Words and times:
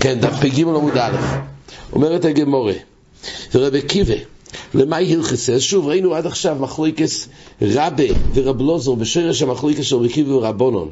כן, 0.00 0.20
דף 0.20 0.40
פ"ג 0.40 0.60
עמוד 0.60 0.96
א', 0.96 1.16
אומרת 1.92 2.24
הגמורה, 2.24 2.72
ורבי 3.54 3.82
קיבה, 3.82 4.14
למאי 4.74 5.14
הלכסס? 5.14 5.60
שוב, 5.60 5.86
ראינו 5.86 6.14
עד 6.14 6.26
עכשיו 6.26 6.56
מחלוקס 6.60 7.28
רבה 7.62 8.04
ורבלוזור 8.34 8.96
בשרש 8.96 9.42
המחלוקס 9.42 9.80
של 9.84 9.96
רבי 9.96 10.08
קיבה 10.08 10.34
ורבונון. 10.34 10.90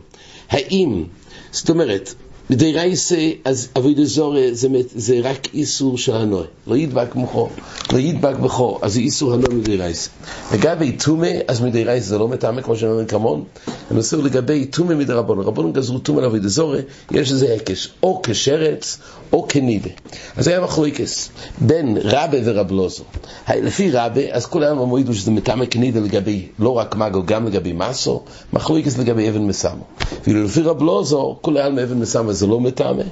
האם, 0.51 1.05
זאת 1.53 1.71
אומרת, 1.71 2.15
מדי 2.51 2.73
רייסה, 2.73 3.31
אז 3.45 3.69
אבוי 3.79 4.07
זורה 4.07 4.43
זה, 4.53 4.69
זה 4.95 5.21
רק 5.23 5.55
איסור 5.55 5.99
של 5.99 6.15
הנוי. 6.15 6.45
לא 6.67 6.77
ידבק 6.77 7.15
מוחו, 7.15 7.49
לא 7.93 7.99
ידבק 7.99 8.37
בכו, 8.37 8.79
אז 8.83 8.93
זה 8.93 9.01
איסור 9.01 9.35
הנוי 9.35 9.55
מדי 9.55 9.77
רייסה. 9.77 10.11
לגבי 10.55 10.93
טומא, 10.93 11.29
אז 11.49 11.61
מדי 11.61 11.85
רייסה 11.85 12.09
זה 12.09 12.19
לא 12.19 12.29
מטעמה, 12.29 12.63
כמו 12.63 12.77
שאומרים 12.77 13.07
כמון. 13.07 13.45
אני 13.91 13.99
עושה 13.99 14.17
לגבי 14.17 14.67
טומא 14.67 14.95
מדי 14.95 15.13
רבון. 15.13 15.73
גזרו 15.73 15.99
טומא 15.99 16.21
לאבוי 16.21 16.41
זורה, 16.45 16.79
יש 17.11 17.33
איזה 17.33 17.55
הקש, 17.55 17.89
או 18.03 18.21
כשרץ, 18.23 18.99
או 19.33 19.47
כנידה. 19.49 19.91
אז 20.37 20.49
היה 20.49 20.61
מחלוקס 20.61 21.31
בין 21.59 21.99
רבה 22.05 22.39
ורבלוזו. 22.45 23.05
לפי 23.49 23.91
רבה, 23.91 24.21
אז 24.31 24.47
היום 24.55 24.79
אמרו 24.79 24.99
שזה 25.13 25.31
מטעמה 25.31 25.67
כנידה 25.67 26.01
לגבי, 26.01 26.47
לא 26.59 26.79
רק 26.79 26.97
מגו, 26.97 27.23
גם 27.27 27.47
לגבי 27.47 27.73
מסו, 27.73 28.23
מחלוקס 28.53 28.99
לגבי 28.99 29.29
אבן 29.29 29.43
מסמו. 29.43 29.85
ואילו 30.27 30.45
לפי 30.45 30.61
רבלוזו, 30.61 31.39
כל 31.41 31.57
היום 31.57 31.79
אבן 31.79 31.99
מסמו 31.99 32.33
זה 32.39 32.47
לא 32.47 32.61
מטעמה. 32.61 33.03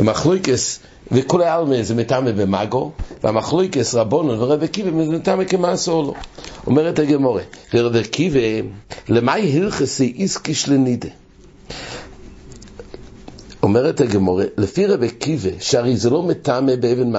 ומחלוקס, 0.00 0.80
וכל 1.12 1.42
העלמה 1.42 1.82
זה 1.82 1.94
מטעמה 1.94 2.32
במאגו, 2.32 2.90
והמחלוקס 3.24 3.94
רבונון 3.94 4.40
ורבי 4.40 4.68
קיבה 4.68 4.90
מטעמה 4.90 5.44
כמעשו 5.44 5.92
או 5.92 6.02
לא. 6.02 6.14
אומרת 6.66 6.98
הגמורה, 6.98 7.42
ורבי 7.74 8.04
קיבה, 8.04 8.68
למאי 9.08 9.58
הלכסי 9.58 10.14
איסקיש 10.18 10.68
לנידה? 10.68 11.08
אומרת 13.62 14.00
הגמורה, 14.00 14.44
לפי 14.56 14.86
רבי 14.86 15.10
קיבה, 15.10 15.50
שהרי 15.60 15.96
זה 15.96 16.10
לא 16.10 16.22
מטעמה 16.22 16.76
באבן, 16.76 17.12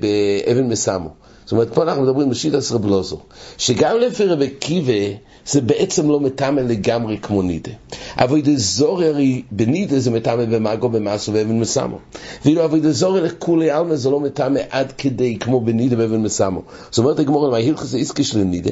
באבן 0.00 0.68
מסמו. 0.68 1.25
זאת 1.46 1.52
אומרת, 1.52 1.74
פה 1.74 1.82
אנחנו 1.82 2.02
מדברים 2.02 2.30
בשיטס 2.30 2.72
רבלוזו, 2.72 3.18
שגם 3.58 3.98
לפי 3.98 4.24
רבי 4.24 4.50
קיבה, 4.50 5.16
זה 5.46 5.60
בעצם 5.60 6.10
לא 6.10 6.20
מטעמה 6.20 6.62
לגמרי 6.62 7.18
כמו 7.18 7.42
נידה. 7.42 7.70
אבוידה 8.16 8.50
זורי 8.56 9.08
הרי 9.08 9.42
בנידה 9.50 10.00
זה 10.00 10.10
מטעמה 10.10 10.46
במאגו, 10.46 10.88
במאסו 10.88 11.32
ואבן 11.32 11.58
מסמו. 11.58 11.98
ואילו 12.44 12.64
אבוידה 12.64 12.92
זורי 12.92 13.20
לכולי 13.20 13.70
עלמה 13.70 13.96
זה 13.96 14.10
לא 14.10 14.20
מטעמה 14.20 14.60
עד 14.70 14.92
כדי 14.92 15.38
כמו 15.38 15.60
בנידה 15.60 15.96
ואבן 15.98 16.22
מסמו. 16.22 16.62
זאת 16.90 16.98
אומרת 16.98 17.18
הגמורה, 17.18 17.50
מה 17.50 17.56
הילכס 17.56 17.94
איסקי 17.94 18.24
של 18.24 18.38
נידה? 18.38 18.70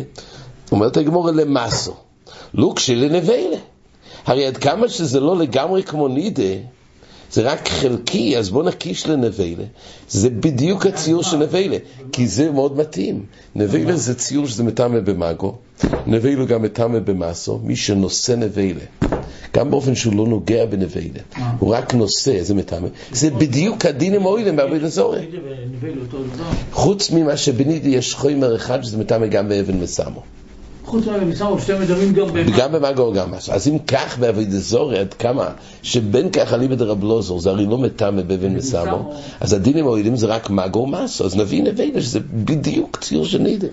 אומרת 0.73 0.97
הגמורה 0.97 1.33
למאסו. 1.33 1.95
לוקשי 2.55 2.95
לנבלה. 2.95 3.57
הרי 4.27 4.47
עד 4.47 4.57
כמה 4.57 4.89
שזה 4.89 5.21
לא 5.21 5.37
לגמרי 5.37 5.83
כמו 5.83 6.09
נידה, 6.09 6.43
זה 7.35 7.43
רק 7.43 7.69
חלקי, 7.69 8.39
אז 8.39 8.51
בוא 8.51 8.63
נקיש 8.63 9.07
לנבלה. 9.07 9.65
זה 10.09 10.31
בדיוק 10.31 10.87
הציור 10.87 11.23
של 11.23 11.37
נבלה, 11.37 11.77
כי 12.13 12.27
זה 12.29 12.51
מאוד 12.51 12.77
מתאים. 12.77 13.25
נבלה 13.55 13.97
זה 13.97 14.15
ציור 14.15 14.47
שזה 14.47 14.65
מטעמה 14.65 15.01
במאגו, 15.01 15.55
נבלה 16.07 16.45
גם 16.45 16.63
מטעמה 16.63 17.01
במאסו, 17.01 17.61
מי 17.65 17.77
שנושא 17.77 18.33
נבלה. 18.33 18.85
גם 19.55 19.71
באופן 19.71 19.95
שהוא 19.95 20.17
לא 20.17 20.27
נוגע 20.27 20.67
בנבלה, 20.67 21.21
הוא 21.59 21.75
רק 21.75 21.95
נושא, 21.95 22.43
זה 22.43 22.55
מטעמה. 22.55 22.89
זה 23.13 23.31
בדיוק 23.31 23.87
הדין 23.87 24.15
עם 24.15 24.25
אוילם 24.25 24.57
בעבוד 24.57 24.85
הזורי. 24.85 25.27
חוץ 26.73 27.11
ממה 27.11 27.37
שבנידי 27.37 27.89
יש 27.89 28.15
חומר 28.15 28.57
אחד 28.57 28.83
שזה 28.83 28.99
מטעמה 28.99 29.27
גם 29.27 29.49
באבן 29.49 29.75
מסמו. 29.75 30.23
חוץ 30.85 31.07
מהמסעור, 31.07 31.59
שתי 31.59 31.73
מדברים 31.73 32.13
גם 32.13 32.27
במאגו. 32.27 32.53
גם 32.59 32.73
במאגו 32.73 33.13
גם 33.13 33.31
משהו. 33.31 33.53
אז 33.53 33.69
אם 33.69 33.79
כך 33.79 34.19
בעבוד 34.19 34.49
הזורי, 34.49 34.99
עד 34.99 35.15
כמה 35.15 35.51
שבין 35.83 36.31
כך 36.31 36.53
אליבא 36.53 36.75
דרבלוזור, 36.75 37.41
זה 37.41 37.51
הרי 37.51 37.67
לא 37.67 37.79
מטעמה 37.79 38.23
באבן 38.23 38.55
מסמו, 38.55 39.13
אז 39.41 39.53
הדין 39.53 39.77
עם 39.77 39.87
אוילם 39.87 40.17
זה 40.17 40.27
רק 40.27 40.51
מאגו 40.51 40.79
ומאסו, 40.79 41.25
אז 41.25 41.37
נביא 41.37 41.63
נבלה 41.63 42.03
שזה 42.03 42.21
בדיוק 42.21 42.99
ציור 43.01 43.25
של 43.25 43.39
נידה. 43.39 43.69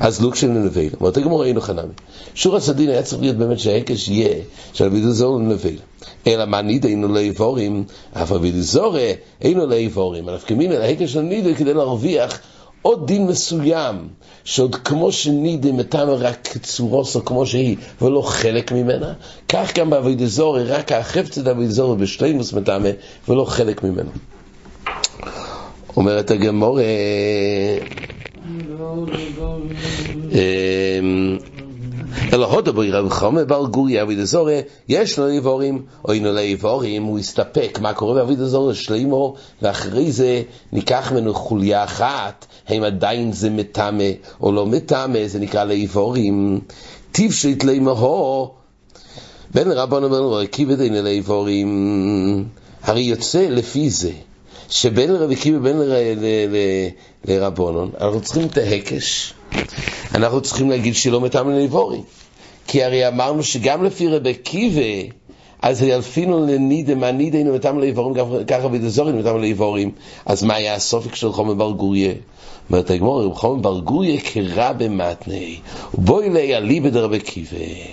אז 0.00 0.22
לוק 0.22 0.34
של 0.34 0.46
נבלה, 0.46 0.88
אומרת 1.00 1.16
הגמור 1.16 1.42
ראינו 1.42 1.60
חנמי. 1.60 1.92
שור 2.34 2.56
הסדין 2.56 2.88
היה 2.88 3.02
צריך 3.02 3.22
להיות 3.22 3.36
באמת 3.36 3.58
שההקש 3.58 4.08
יהיה 4.08 4.42
של 4.72 4.84
אביד 4.84 5.04
הזור 5.04 5.38
לנבלה. 5.38 5.80
אלא 6.26 6.44
מה 6.44 6.62
נידה 6.62 6.88
אינו 6.88 7.08
לאיבורים, 7.08 7.84
אף 8.12 8.32
אביד 8.32 8.54
הזור 8.54 8.96
אינו 9.42 9.66
לאיבורים. 9.66 10.28
אלא 10.28 10.38
כמין 10.38 10.72
אל 10.72 10.82
ההקש 10.82 11.12
של 11.12 11.20
נידה 11.20 11.54
כדי 11.54 11.74
להרוויח 11.74 12.40
עוד 12.82 13.06
דין 13.06 13.26
מסוים, 13.26 14.08
שעוד 14.44 14.74
כמו 14.74 15.12
שנידה 15.12 15.72
מטעמה 15.72 16.12
רק 16.12 16.48
צורוסו 16.62 17.24
כמו 17.24 17.46
שהיא, 17.46 17.76
ולא 18.02 18.22
חלק 18.22 18.72
ממנה, 18.72 19.12
כך 19.48 19.78
גם 19.78 19.90
באביד 19.90 20.22
הזור, 20.22 20.58
רק 20.58 20.92
החפצת 20.92 21.46
אביד 21.46 21.68
הזור 21.68 21.94
בשלימוס 21.94 22.52
מטעמה, 22.52 22.88
ולא 23.28 23.44
חלק 23.44 23.84
ממנו. 23.84 24.10
אומרת 25.96 26.30
הגמור, 26.30 26.78
אלא 32.32 32.46
הודו 32.46 32.72
בו 32.72 32.82
רב 32.90 33.08
חומר 33.08 33.44
בר 33.44 33.66
גורי 33.66 34.02
אביד 34.02 34.18
הזורה, 34.18 34.60
יש 34.88 35.18
לו 35.18 35.28
איבורים, 35.28 35.82
או 36.04 36.12
אינו 36.12 36.32
לאיבורים, 36.32 37.02
הוא 37.02 37.18
יסתפק, 37.18 37.78
מה 37.82 37.94
קורה 37.94 38.14
באביד 38.14 38.40
הזורה 38.40 38.74
שלימו, 38.74 39.34
ואחרי 39.62 40.12
זה 40.12 40.42
ניקח 40.72 41.12
ממנו 41.12 41.34
חוליה 41.34 41.84
אחת, 41.84 42.46
האם 42.68 42.82
עדיין 42.82 43.32
זה 43.32 43.50
מטמא 43.50 44.10
או 44.40 44.52
לא 44.52 44.66
מטמא, 44.66 45.26
זה 45.26 45.38
נקרא 45.38 45.64
לאיבורים, 45.64 46.60
טיפשית 47.12 47.64
לימהו, 47.64 48.50
בין 49.54 49.72
רבנו 49.72 50.10
בנו 50.10 50.32
רכיב 50.32 50.70
את 50.70 50.80
אינו 50.80 51.02
לאיבורים, 51.02 52.48
הרי 52.82 53.00
יוצא 53.00 53.46
לפי 53.50 53.90
זה, 53.90 54.12
שבין 54.68 55.10
רבי 55.10 55.36
קיבי 55.36 55.56
ובין 55.56 55.76
לרבונון, 57.24 57.90
אנחנו 58.00 58.20
צריכים 58.20 58.46
את 58.46 58.58
ההקש, 58.58 59.34
אנחנו 60.14 60.40
צריכים 60.40 60.70
להגיד 60.70 60.94
שלא 60.94 61.20
מטעם 61.20 61.50
לאיבורים. 61.50 62.02
כי 62.66 62.84
הרי 62.84 63.08
אמרנו 63.08 63.42
שגם 63.42 63.84
לפי 63.84 64.08
רבי 64.08 64.34
קיבי, 64.34 65.10
אז 65.62 65.82
ילפינו 65.82 66.46
נידה 66.46 67.38
אינו 67.38 67.54
מטעם 67.54 67.78
לאיבורים, 67.78 68.44
ככה 68.46 68.68
בדזורים 68.68 69.18
מטעם 69.18 69.40
לאיבורים. 69.40 69.90
אז 70.26 70.42
מה 70.42 70.54
היה 70.54 70.74
הסופק 70.74 71.14
של 71.14 71.32
חומר 71.32 71.54
בר 71.54 71.70
גוריה? 71.70 72.12
אומרת 72.70 72.90
הגמור, 72.90 73.34
חומר 73.34 73.62
בר 73.62 73.78
גוריה 73.78 74.20
כרע 74.20 74.72
במתני, 74.72 75.56
ובואי 75.94 76.30
לי 76.30 76.54
עלי 76.54 76.80
בדרבי 76.80 77.20
קיבי. 77.20 77.84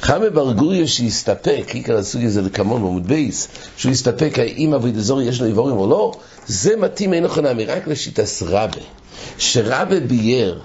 חמא 0.00 0.28
בר 0.28 0.52
גוריה 0.52 0.86
שיסתפק, 0.86 1.70
עיקר 1.74 1.96
הסוג 1.96 2.24
הזה 2.24 2.42
לכמון 2.42 2.82
בעמוד 2.82 3.06
בייס, 3.06 3.48
שהוא 3.76 3.92
יסתפק 3.92 4.38
האם 4.38 4.74
אבוי 4.74 4.90
דזור 4.90 5.22
יש 5.22 5.40
לו 5.40 5.46
איבורים 5.46 5.76
או 5.76 5.86
לא, 5.86 6.12
זה 6.46 6.76
מתאים 6.76 7.14
אין 7.14 7.24
נכון 7.24 7.46
אמי, 7.46 7.64
רק 7.64 7.88
לשיטס 7.88 8.42
רבה, 8.42 8.80
שרבה 9.38 10.00
בייר, 10.00 10.60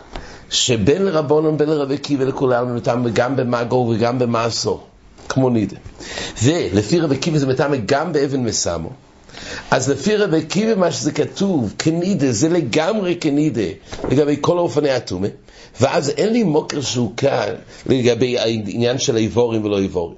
שבין 0.50 1.06
לרבונון 1.06 1.57
בין 1.57 1.69
לרבי 1.69 1.97
קיבי 1.97 2.25
לכולם 2.25 2.79
גם 3.13 3.35
במאגו 3.35 3.94
וגם 3.95 4.19
במאסו, 4.19 4.79
כמו 5.29 5.50
נידה. 5.50 5.78
ולפי 6.44 7.00
רבי 7.00 7.17
קיבי 7.17 7.39
זה 7.39 7.47
מטעם 7.47 7.73
גם 7.85 8.13
באבן 8.13 8.44
מסמו. 8.44 8.89
אז 9.72 9.89
לפי 9.89 10.16
רבי 10.16 10.45
קיבי 10.45 10.73
מה 10.73 10.91
שזה 10.91 11.11
כתוב, 11.11 11.73
כנידה, 11.79 12.31
זה 12.31 12.50
לגמרי 12.50 13.16
כנידה, 13.16 13.61
לגבי 14.09 14.38
כל 14.41 14.57
אופני 14.57 14.89
הטומא. 14.89 15.28
ואז 15.81 16.09
אין 16.09 16.33
לי 16.33 16.44
מוקר 16.44 16.81
שהוקע 16.81 17.45
לגבי 17.85 18.39
העניין 18.39 18.97
של 19.00 19.16
האיבורים 19.16 19.66
ולא 19.66 19.79
איבורים. 19.79 20.16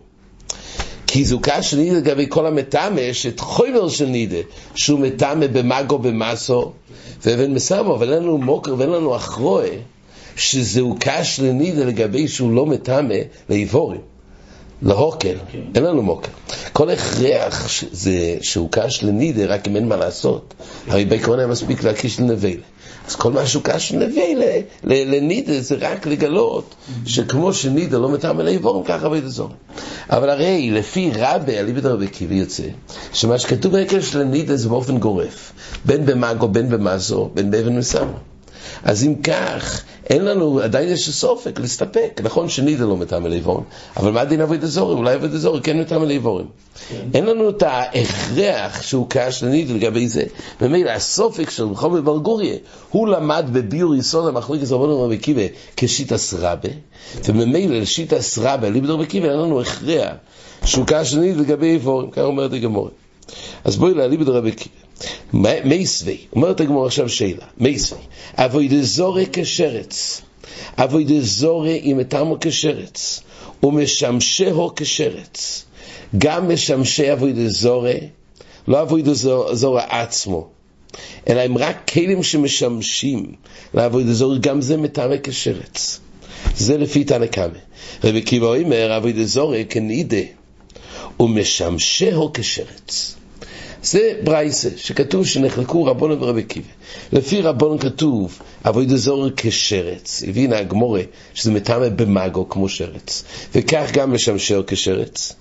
כי 1.08 1.26
זוקה 1.26 1.62
של 1.62 1.78
נידה 1.78 1.98
לגבי 1.98 2.26
כל 2.30 2.46
המטמא, 2.46 3.14
שאת 3.14 3.40
חויבר 3.40 3.90
של 3.90 4.06
נידה, 4.06 4.38
שהוא 4.76 5.00
מטמא 5.00 5.48
במאגו 5.48 6.00
במאסו 6.00 6.72
ואבן 7.26 7.54
מסמו, 7.54 7.96
אבל 7.96 8.14
אין 8.14 8.24
לנו 8.24 8.38
מוקר 8.38 8.76
ואין 8.78 8.90
לנו 8.90 9.16
אחרואה, 9.16 9.70
שזעוקה 10.38 11.24
של 11.24 11.44
נידה 11.44 11.86
לגבי 11.86 12.28
שהוא 12.28 12.54
לא 12.54 12.66
מטמא 12.66 13.16
לאיבורים. 13.50 14.02
להוקל. 14.82 15.36
אין 15.76 15.84
לנו 15.84 16.02
מוקר. 16.02 16.32
כל 16.74 16.90
הכרח 16.90 17.68
זה 17.92 18.38
שהוקש 18.42 19.04
לנידה, 19.04 19.46
רק 19.46 19.68
אם 19.68 19.76
אין 19.76 19.88
מה 19.88 19.96
לעשות. 19.96 20.54
הרי 20.88 21.06
בעקרון 21.06 21.40
היה 21.40 21.48
מספיק 21.48 21.84
להקיש 21.84 22.20
לנבלה. 22.20 22.52
אז 23.08 23.16
כל 23.16 23.32
מה 23.32 23.46
שהוקש 23.46 23.92
לנבלה, 23.92 24.60
לנידה, 24.84 25.62
זה 25.62 25.76
רק 25.80 26.08
לגלות 26.08 26.76
שכמו 27.06 27.54
שנידה 27.54 27.98
לא 27.98 28.10
מטעם 28.10 28.40
אל 28.40 28.48
האיבורים, 28.48 28.84
ככה 28.84 29.10
בית 29.10 29.24
הזור. 29.24 29.50
אבל 30.10 30.30
הרי 30.30 30.72
לפי 30.72 31.12
רבי, 31.16 31.60
אליבד 31.60 31.86
רבי 31.86 32.08
קיבי 32.08 32.36
יוצא, 32.36 32.64
שמה 33.14 33.40
שכתוב 33.40 33.72
בהקשר 33.72 34.02
של 34.02 34.24
נידה 34.24 34.56
זה 34.56 34.70
באופן 34.70 34.98
גורף, 34.98 35.52
בין 35.86 36.06
במאגו, 36.06 36.48
בין 36.48 36.70
במאזו, 36.70 37.30
בין 37.34 37.52
באבן 37.52 37.78
מסמו. 37.78 38.37
אז 38.84 39.04
אם 39.04 39.16
כך, 39.16 39.84
אין 40.10 40.26
לנו, 40.26 40.60
עדיין 40.60 40.90
יש 40.90 41.10
סופק, 41.10 41.60
להסתפק. 41.60 42.22
נכון 42.24 42.50
שנידה 42.50 42.86
לא 42.86 42.98
מטעם 42.98 43.26
אל 43.26 43.32
עיוורון, 43.32 43.64
אבל 43.98 44.12
מה 44.12 44.26
דין 44.26 44.42
אבוי 44.42 44.58
דזורים? 44.58 44.98
אולי 44.98 45.16
אבוי 45.16 45.28
דזורים 45.28 45.64
כן 45.64 45.80
מטעם 45.80 46.04
אל 46.04 46.10
עיוורים. 46.10 46.46
אין 47.14 47.26
לנו 47.26 47.50
את 47.50 47.64
ההכרח 47.64 48.82
שהוא 48.82 49.08
לנידה 49.44 49.74
לגבי 49.74 50.08
זה. 50.08 50.24
ומילא 50.62 50.90
הסופק 50.90 51.50
של 51.50 51.64
רחוב 51.64 52.00
בר 52.00 52.18
גוריה, 52.18 52.56
הוא 52.90 53.08
למד 53.08 53.46
בביור 53.52 53.96
יסוד 53.96 54.28
המחלוקת 54.28 54.72
רבנו 54.72 55.02
רבי 55.04 55.18
קיבה 55.18 55.42
כשיטס 55.78 56.34
רבה, 56.34 56.70
וממילא 57.26 57.78
לשיטס 57.78 58.38
רבה, 58.38 58.70
ליבדר 58.70 58.94
רבי 58.94 59.06
קיבה, 59.06 59.28
אין 59.28 59.40
לנו 59.40 59.62
הכרח 59.62 60.14
שהוא 60.66 60.86
לנידה 61.16 61.42
לגבי 61.42 61.68
עיוורים, 61.68 62.12
כך 62.12 62.22
אומרת 62.22 62.54
הגמורת. 62.54 62.92
אז 63.64 63.78
בואי 63.78 63.94
להליב 63.94 64.22
את 64.22 64.28
רבי 64.28 64.52
קיבה. 64.52 64.87
מייסווי, 65.34 66.18
אומרת 66.36 66.62
הגמור 66.62 66.86
עכשיו 66.86 67.10
שאלה, 67.10 67.46
מייסווי, 67.58 68.02
אבוי 68.36 68.68
דזורי 68.68 69.26
כשרץ, 69.34 70.22
אבוי 70.78 71.04
דזורי 71.04 71.80
עם 71.84 72.00
אתמו 72.00 72.38
כשרץ, 72.42 73.22
ומשמשהו 73.64 74.72
כשרץ, 74.76 75.66
גם 76.18 76.50
משמשי 76.50 77.14
אבוי 77.14 77.34
דזורי, 77.34 78.00
לא 78.68 78.82
אבוי 78.82 79.02
דזורי 79.02 79.82
עצמו, 79.90 80.48
אלא 81.30 81.42
הם 81.42 81.58
רק 81.58 81.92
כלים 81.94 82.24
שמשמשים 82.24 83.26
לעבוד 83.74 84.04
דזורי, 84.04 84.40
גם 84.40 84.62
זה 84.62 84.78
מטעמי 84.78 85.16
כשרץ. 85.24 86.00
זה 86.56 86.78
לפי 86.78 87.04
תנא 87.04 87.26
קמא. 87.26 87.60
רבי 88.04 88.22
קיבא 88.22 88.48
אומר, 88.48 88.98
אבוי 88.98 89.14
דזורי 89.14 89.66
כנידה, 89.70 90.26
ומשמשהו 91.20 92.32
כשרץ. 92.34 93.16
זה 93.84 94.14
ברייסה, 94.24 94.70
שכתוב 94.78 95.26
שנחלקו 95.26 95.86
רבונו 95.86 96.22
ורבי 96.22 96.44
קיבה. 96.44 96.68
לפי 97.14 97.42
רבונו 97.42 97.80
כתוב, 97.80 98.40
אבוי 98.66 98.86
דזור 98.86 99.28
כשרץ. 99.38 100.24
הבינה 100.28 100.58
הגמורה 100.58 101.02
שזה 101.34 101.52
מטעמה 101.52 101.90
במאגו 101.90 102.50
כמו 102.50 102.70
שרץ. 102.70 103.24
וכך 103.56 103.90
גם 103.94 104.14
משמשהו 104.14 104.64
כשרץ. 104.68 105.34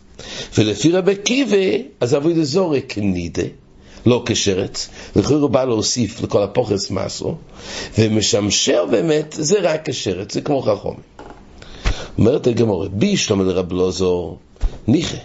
ולפי 0.59 0.93
רבי 0.93 1.17
קיבה, 1.17 1.85
אז 2.01 2.15
אבוי 2.15 2.35
דזור 2.35 2.75
כנידה. 2.89 3.43
לא 4.07 4.23
כשרץ, 4.27 4.89
לכאורה 5.17 5.41
הוא 5.41 5.51
בא 5.51 5.65
להוסיף 5.65 6.23
לכל 6.23 6.43
הפוחס 6.43 6.91
מסו, 6.91 7.37
ומשמשהו 7.99 8.87
באמת, 8.91 9.35
זה 9.39 9.59
רק 9.61 9.91
כשרץ, 9.91 10.35
זה 10.35 10.41
כמו 10.41 10.63
חכום. 10.63 10.97
אומרת 12.19 12.47
הגמורה, 12.47 12.89
בי 12.89 13.17
שלמה 13.17 13.45
לרב 13.45 13.73
לוזור, 13.73 14.39
ניחא. 14.87 15.17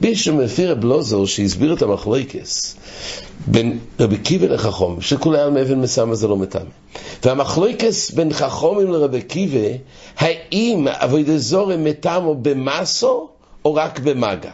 בישו 0.00 0.34
מפי 0.34 0.66
רב 0.66 0.84
לוזור 0.84 1.26
שהסביר 1.26 1.74
את 1.74 1.82
המחלוקס 1.82 2.76
בין 3.46 3.78
רבי 4.00 4.18
קיבי 4.18 4.48
לחכום, 4.48 5.00
שכולי 5.00 5.40
על 5.40 5.50
מאבן 5.50 5.80
מסמה 5.80 6.14
זה 6.14 6.28
לא 6.28 6.36
מטמא. 6.36 6.70
והמחלוקס 7.24 8.10
בין 8.10 8.32
חכומים 8.32 8.92
לרבי 8.92 9.22
קיבי, 9.22 9.78
האם 10.18 10.88
אבוידי 10.88 11.38
זורי 11.38 11.76
מטעמו 11.76 12.34
במסו 12.34 13.28
או 13.64 13.74
רק 13.74 13.98
במגה? 13.98 14.50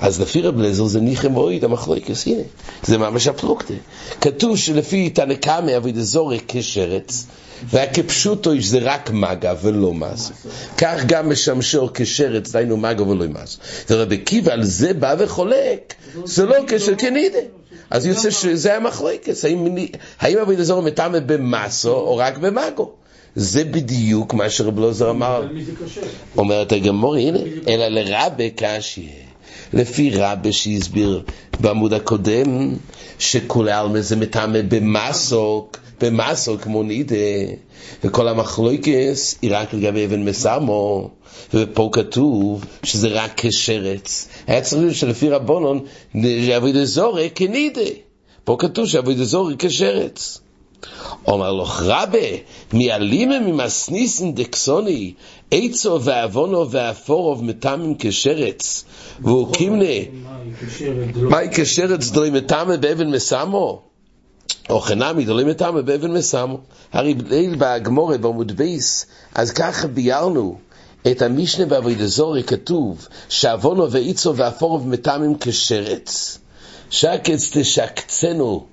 אז 0.00 0.20
לפי 0.20 0.42
רב 0.42 0.60
לזר 0.60 0.84
זה 0.84 1.00
ניחם 1.00 1.36
אויד 1.36 1.64
המחלוקס, 1.64 2.26
הנה, 2.26 2.42
זה 2.82 2.98
ממש 2.98 3.26
הפלוקטה. 3.26 3.74
כתוב 4.20 4.56
שלפי 4.56 5.10
תנקמי 5.10 5.76
אבוידי 5.76 6.02
זורי 6.02 6.38
כשרץ, 6.48 7.26
והכפשוטו 7.70 8.50
זה 8.60 8.78
רק 8.82 9.10
מגה 9.10 9.54
ולא 9.62 9.94
מס. 9.94 10.32
כך 10.78 11.04
גם 11.06 11.30
משמשו 11.30 11.88
כשרץ, 11.94 12.52
דיינו 12.52 12.76
מגה 12.76 13.02
ולא 13.02 13.26
מס. 13.28 13.58
ורבי 13.90 14.18
קיבא 14.18 14.52
על 14.52 14.64
זה 14.64 14.94
בא 14.94 15.14
וחולק, 15.18 15.94
זה 16.24 16.46
לא 16.46 16.56
קשר 16.66 16.94
כנידה. 16.94 17.38
אז 17.90 18.06
יוצא 18.06 18.30
שזה 18.30 18.76
המחלוקת, 18.76 19.34
האם 20.20 20.38
אבי 20.38 20.56
דזור 20.56 20.82
מטעמה 20.82 21.20
במסו 21.20 21.92
או 21.92 22.16
רק 22.16 22.38
במגו? 22.38 22.90
זה 23.36 23.64
בדיוק 23.64 24.34
מה 24.34 24.50
שרב 24.50 24.78
לוזר 24.78 25.10
אמר. 25.10 25.46
אומרת 26.36 26.72
הגמור, 26.72 27.16
הנה, 27.16 27.38
אלא 27.68 27.88
לרבה 27.88 28.44
קשי. 28.56 29.08
לפי 29.72 30.10
רבה 30.10 30.52
שהסביר 30.52 31.22
בעמוד 31.60 31.92
הקודם, 31.92 32.74
שכולי 33.18 33.72
עלמא 33.72 34.00
זה 34.00 34.16
מטעמה 34.16 34.58
במסוק, 34.68 35.78
במסו 36.00 36.58
כמו 36.58 36.82
נידה, 36.82 37.16
וכל 38.04 38.28
המחלוקס 38.28 39.38
היא 39.42 39.50
רק 39.54 39.74
לגבי 39.74 40.04
אבן 40.04 40.24
מסמו, 40.24 41.10
ופה 41.54 41.90
כתוב 41.92 42.64
שזה 42.82 43.08
רק 43.08 43.32
כשרץ. 43.36 44.28
היה 44.46 44.60
צריך 44.60 44.94
שלפי 44.94 45.28
רבונון, 45.28 45.84
אבוי 46.56 46.72
דזורי 46.72 47.30
כנידה. 47.34 47.80
פה 48.44 48.56
כתוב 48.58 48.86
שאבוי 48.86 49.14
דזורי 49.14 49.54
כשרץ. 49.58 50.40
אומר 51.26 51.52
לו, 51.52 51.64
רבה, 51.78 52.18
מעלימה 52.72 53.38
ממסניסן 53.40 54.34
דקסוני, 54.34 55.14
עצו 55.50 56.02
ועוונו 56.02 56.70
ועפורוב 56.70 57.44
מטעמים 57.44 57.94
כשרץ, 57.98 58.84
והוא 59.20 59.54
קימנה, 59.54 59.94
מהי 61.16 61.48
כשרץ 61.52 62.10
דרי 62.10 62.30
מטעמה 62.30 62.76
באבן 62.76 63.10
מסמו? 63.10 63.82
או 64.70 64.80
חנמי 64.80 65.24
דולים 65.24 65.48
מטעמה 65.48 65.82
באבן 65.82 66.10
מסמו. 66.10 66.58
הרי 66.92 67.14
ליל 67.14 67.56
בהגמורת 67.56 68.20
בעמוד 68.20 68.52
בייס, 68.52 69.06
אז 69.34 69.50
ככה 69.50 69.86
ביארנו 69.86 70.58
את 71.10 71.22
המשנה 71.22 71.66
בעבודה 71.66 72.06
זורי 72.06 72.42
כתוב 72.42 73.08
שעוונו 73.28 73.92
ואיצו 73.92 74.36
ואפורוב 74.36 74.88
מטעמים 74.88 75.34
כשרץ. 75.40 76.38
שקץ 76.90 77.50
תשקצנו 77.52 78.66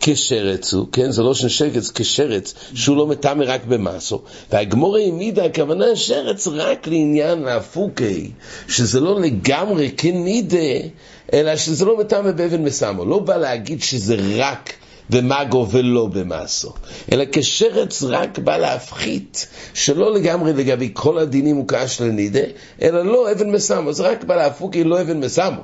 כשרץ 0.00 0.74
הוא, 0.74 0.86
כן? 0.92 1.10
זה 1.10 1.22
לא 1.22 1.34
שנשקץ 1.34 1.90
כשרץ, 1.90 2.54
שהוא 2.74 2.96
לא 2.96 3.06
מטעמה 3.06 3.44
רק 3.44 3.64
במסו. 3.64 4.22
והגמורה 4.52 5.00
העמידה, 5.00 5.44
הכוונה 5.44 5.96
שרץ 5.96 6.46
רק 6.46 6.86
לעניין 6.86 7.48
הפוקי, 7.48 8.30
שזה 8.68 9.00
לא 9.00 9.20
לגמרי 9.20 9.90
כנידה, 9.96 10.88
אלא 11.32 11.56
שזה 11.56 11.84
לא 11.84 11.98
מטעמה 11.98 12.32
באבן 12.32 12.64
מסמו. 12.64 13.04
לא 13.04 13.18
בא 13.18 13.36
להגיד 13.36 13.82
שזה 13.82 14.16
רק 14.36 14.72
במאגו 15.10 15.66
ולא 15.70 16.06
במאסו, 16.06 16.72
אלא 17.12 17.24
כשרץ 17.32 18.02
רק 18.02 18.38
בא 18.38 18.56
להפחית, 18.56 19.46
שלא 19.74 20.14
לגמרי 20.14 20.52
לגבי 20.52 20.90
כל 20.92 21.18
הדינים 21.18 21.56
הוא 21.56 21.64
קש 21.68 22.00
לנידה, 22.00 22.40
אלא 22.82 23.04
לא 23.06 23.32
אבן 23.32 23.50
מסמו, 23.50 23.92
זה 23.92 24.02
רק 24.02 24.24
בא 24.24 24.36
להפוקי 24.36 24.84
לא 24.84 25.00
אבן 25.00 25.20
מסמו. 25.20 25.62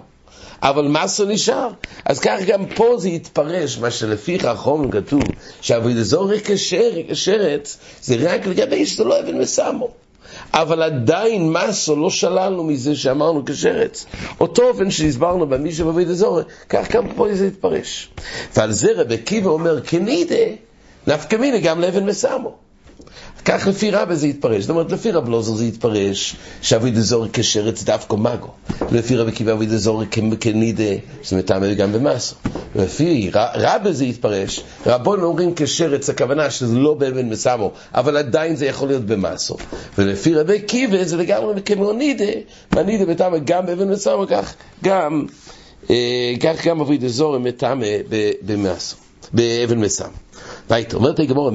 אבל 0.62 0.88
מסו 0.88 1.24
נשאר. 1.24 1.68
אז 2.04 2.18
כך 2.18 2.38
גם 2.46 2.66
פה 2.74 2.96
זה 2.98 3.08
יתפרש, 3.08 3.78
מה 3.78 3.90
שלפי 3.90 4.38
חכום 4.38 4.90
כתוב, 4.90 5.32
שאבידזורי 5.60 6.40
כשרץ, 7.08 7.78
זה 8.02 8.16
רק 8.20 8.46
לגבי 8.46 8.86
שזה 8.86 9.04
לא 9.04 9.20
אבן 9.20 9.38
מסמו. 9.38 9.90
אבל 10.54 10.82
עדיין 10.82 11.52
מסו 11.52 11.96
לא 11.96 12.10
שללנו 12.10 12.64
מזה 12.64 12.96
שאמרנו 12.96 13.44
כשרץ. 13.46 14.06
אותו 14.40 14.68
אופן 14.68 14.90
שהסברנו 14.90 15.46
במישהו 15.46 15.92
בבית 15.92 16.08
אזורי, 16.08 16.42
כך 16.68 16.94
גם 16.94 17.08
פה 17.14 17.26
זה 17.32 17.46
יתפרש. 17.46 18.10
ועל 18.56 18.72
זה 18.72 18.92
רבי 18.96 19.14
עקיבא 19.14 19.50
אומר, 19.50 19.80
כנידה, 19.80 20.34
נפקא 21.06 21.36
מיני 21.36 21.60
גם 21.60 21.80
לאבן 21.80 22.06
מסמו. 22.06 22.56
כך 23.48 23.66
לפי 23.66 23.90
רבי 23.90 24.16
זה 24.16 24.26
יתפרש. 24.26 24.60
זאת 24.62 24.70
אומרת, 24.70 24.92
לפי 24.92 25.10
רב 25.10 25.28
לוזר 25.28 25.54
זה 25.54 25.64
יתפרש 25.64 26.36
שאבי 26.62 26.90
דזור 26.90 27.26
כשרץ 27.32 27.82
דווקא 27.82 28.16
מגו. 28.16 28.48
לפי 28.92 29.16
רבי 29.16 29.32
קיבא 29.32 29.52
אבי 29.52 29.66
דזור 29.66 30.02
כנידה, 30.40 30.84
שזה 31.22 31.36
מטעמי 31.36 31.74
גם 31.74 31.92
במסו. 31.92 32.34
לפי 32.76 33.30
רבי 33.54 33.92
זה 33.92 34.04
יתפרש, 34.04 34.60
רבון 34.86 35.20
אומרים 35.20 35.52
כשרץ, 35.56 36.10
הכוונה 36.10 36.50
שזה 36.50 36.74
לא 36.74 36.94
באבן 36.94 37.28
מסמו, 37.28 37.72
אבל 37.94 38.16
עדיין 38.16 38.56
זה 38.56 38.66
יכול 38.66 38.88
להיות 38.88 39.04
במסו. 39.06 39.56
ולפי 39.98 40.34
רבי 40.34 40.60
קיבא 40.60 41.04
זה 41.04 41.16
לגמרי 41.16 41.62
כמו 41.64 41.92
נידה, 41.92 42.32
מנידה 42.74 43.04
מטעמי 43.04 43.40
גם 43.44 43.66
באבן 43.66 43.88
מסמו, 43.88 44.24
כך 44.28 44.54
גם, 44.84 45.26
אה, 45.90 46.34
כך 46.40 46.66
גם 46.66 46.80
אבי 46.80 46.98
דזור 46.98 47.38
מטעמי 47.38 47.96
במסו, 48.42 48.96
באבן 49.32 49.78
מסמו. 49.78 50.08
weiter 50.70 50.94
אומרת 50.94 51.18
הגמורה 51.18 51.50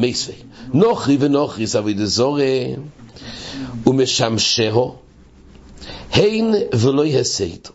מייסווי 0.74 0.88
נוחרי 0.90 1.18
ונוחרי 1.20 1.68
סבי 1.68 1.94
דזורי 1.94 2.76
ומשמשהו 3.88 4.96
הין 6.12 6.56
ולא 6.74 7.06
יסייתו 7.06 7.74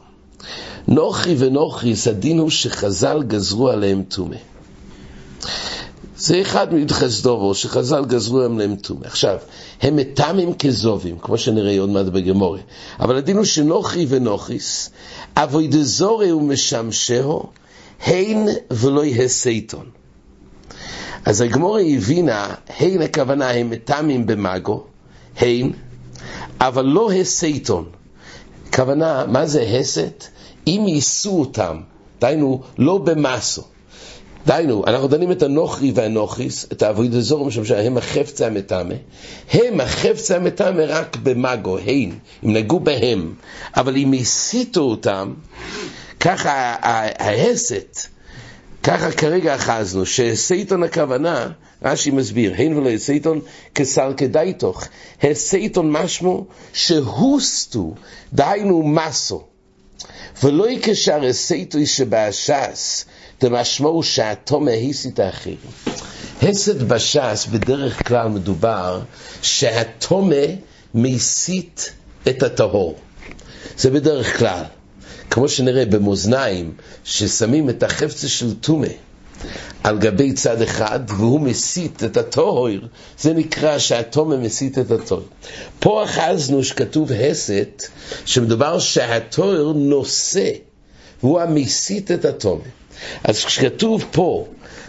נוחרי 0.89 1.35
ונוחרי 1.39 1.95
הדין 2.11 2.39
הוא 2.39 2.51
שחז"ל 2.51 3.23
גזרו 3.23 3.69
עליהם 3.69 4.03
טומא. 4.03 4.37
זה 6.17 6.41
אחד 6.41 6.75
מדחס 6.75 7.21
דובו 7.21 7.55
שחז"ל 7.55 8.05
גזרו 8.05 8.41
עליהם 8.41 8.77
טומא. 8.77 9.07
עכשיו 9.07 9.37
הם 9.83 9.97
מטעמים 9.97 10.55
כזובים 10.55 11.19
כמו 11.19 11.39
שנראה 11.39 11.81
עוד 11.81 11.89
מעט 11.89 12.07
בגמורה. 12.07 12.61
אבל 13.01 13.17
הדין 13.17 13.37
הוא 13.37 13.45
שנוחרי 13.45 14.07
ונוחריס 14.09 14.91
אבוי 15.37 15.69
דזורי 15.69 16.33
ומשמשהו 16.33 17.43
הין 18.07 18.49
ולא 18.71 19.05
יסייתון 19.05 19.98
אז 21.29 21.41
הגמורה 21.41 21.81
הבינה, 21.81 22.55
הן 22.79 23.03
הכוונה 23.03 23.51
הם 23.51 23.71
מטעמים 23.71 24.27
במאגו, 24.27 24.85
הן, 25.37 25.71
אבל 26.61 26.85
לא 26.85 27.13
הסייטון. 27.13 27.85
כוונה, 28.75 29.25
מה 29.27 29.47
זה 29.47 29.63
הסת? 29.63 30.25
אם 30.67 30.85
יישאו 30.89 31.41
אותם, 31.41 31.81
דהיינו, 32.21 32.63
לא 32.79 32.99
במסו. 32.99 33.63
דהיינו, 34.47 34.85
אנחנו 34.87 35.09
דנים 35.09 35.33
את 35.33 35.43
הנוכרי 35.43 35.93
והנוכריס, 35.95 36.67
את 36.73 36.83
האבויד 36.83 37.15
הזורם 37.15 37.51
שם 37.51 37.65
שהם 37.65 37.97
החפצה 37.97 38.47
המטמא, 38.47 38.95
הם 39.53 39.81
החפצה 39.81 40.37
המטמא 40.37 40.85
רק 40.89 41.17
במאגו, 41.23 41.79
הן, 41.79 42.11
אם 42.45 42.53
נגעו 42.53 42.81
בהם, 42.81 43.35
אבל 43.77 43.97
אם 43.97 44.13
הסיתו 44.13 44.81
אותם, 44.81 45.35
ככה 46.21 46.77
ההסת, 47.19 47.99
ככה 48.83 49.13
כרגע 49.13 49.55
אחזנו, 49.55 50.07
שסייטון 50.07 50.83
הכוונה, 50.83 51.49
רש"י 51.83 52.11
מסביר, 52.11 52.55
הן 52.59 52.77
ולא 52.77 52.99
סייטון 52.99 53.41
כסל 53.75 54.13
כדייתוך. 54.17 54.85
הסייטון 55.23 55.91
משמו 55.91 56.47
שהוסטו, 56.73 57.95
דהיינו 58.33 58.83
מסו. 58.83 59.45
ולא 60.43 60.71
יקשר 60.71 61.25
הסייטוי 61.25 61.87
שבש"ס, 61.87 63.05
דמשמעו 63.41 64.03
שהתומה 64.03 64.71
היסית 64.71 65.19
האחרים. 65.19 65.57
הסת 66.43 66.77
בש"ס 66.77 67.47
בדרך 67.51 68.09
כלל 68.09 68.29
מדובר 68.29 69.01
שהתומה 69.43 70.47
מסית 70.95 71.93
את 72.29 72.43
הטהור. 72.43 72.99
זה 73.79 73.91
בדרך 73.91 74.39
כלל. 74.39 74.65
כמו 75.31 75.49
שנראה 75.49 75.85
במאזניים, 75.85 76.73
ששמים 77.05 77.71
את 77.71 77.83
החפצה 77.83 78.29
של 78.29 78.55
טומא 78.55 78.89
על 79.85 79.99
גבי 79.99 80.33
צד 80.33 80.63
אחד, 80.63 81.01
והוא 81.09 81.41
מסית 81.41 82.05
את 82.05 82.17
הטהור, 82.17 82.69
זה 83.19 83.33
נקרא 83.33 83.79
שהתומה 83.79 84.37
מסית 84.37 84.79
את 84.79 84.91
הטהור. 84.91 85.23
פה 85.79 86.05
אחזנו 86.05 86.65
שכתוב 86.65 87.13
הסת, 87.13 87.83
שמדובר 88.25 88.79
שהטהור 88.79 89.73
נושא, 89.73 90.51
והוא 91.23 91.41
המסית 91.41 92.11
את 92.11 92.25
התומה. 92.25 92.65
אז 93.25 93.45
כשכתוב 93.45 94.05
פה 94.11 94.47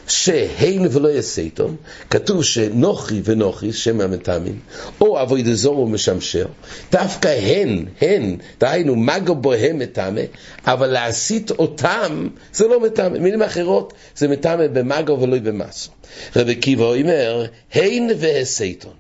שהן 0.10 0.88
ולא 0.92 1.12
יסייתון, 1.12 1.76
כתוב 2.10 2.44
שנוכרי 2.44 3.22
ונוכרי, 3.24 3.74
שם 3.74 4.02
המטעמים, 4.02 4.60
או 5.02 5.22
אבוי 5.22 5.42
דזור 5.42 5.80
ומשמשר, 5.80 6.46
דווקא 6.92 7.28
הן, 7.28 7.86
הן, 8.02 8.36
דהיינו 8.60 8.96
מגו 8.96 9.36
בוהם 9.36 9.80
מטעמה, 9.80 10.22
אבל 10.66 10.88
להסית 10.88 11.52
אותם 11.52 12.28
זה 12.54 12.68
לא 12.68 12.80
מטעמה. 12.80 13.20
מילים 13.20 13.42
אחרות, 13.42 13.94
זה 14.16 14.28
מטעמה 14.28 14.68
במגו 14.68 15.20
ולא 15.22 15.38
במסו. 15.38 15.92
רבי 16.36 16.56
קיבא 16.56 16.84
אומר, 16.84 17.46
הן 17.74 18.08
והסייתון. 18.18 18.94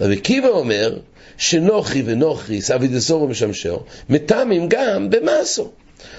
רבי 0.00 0.16
קיבא 0.16 0.48
אומר, 0.48 0.98
שנוכרי 1.36 2.02
ונוכרי, 2.06 2.60
אבי 2.74 2.88
דזור 2.88 3.22
ומשמשר, 3.22 3.76
מטעמים 4.08 4.66
גם 4.68 5.10
במסו. 5.10 5.70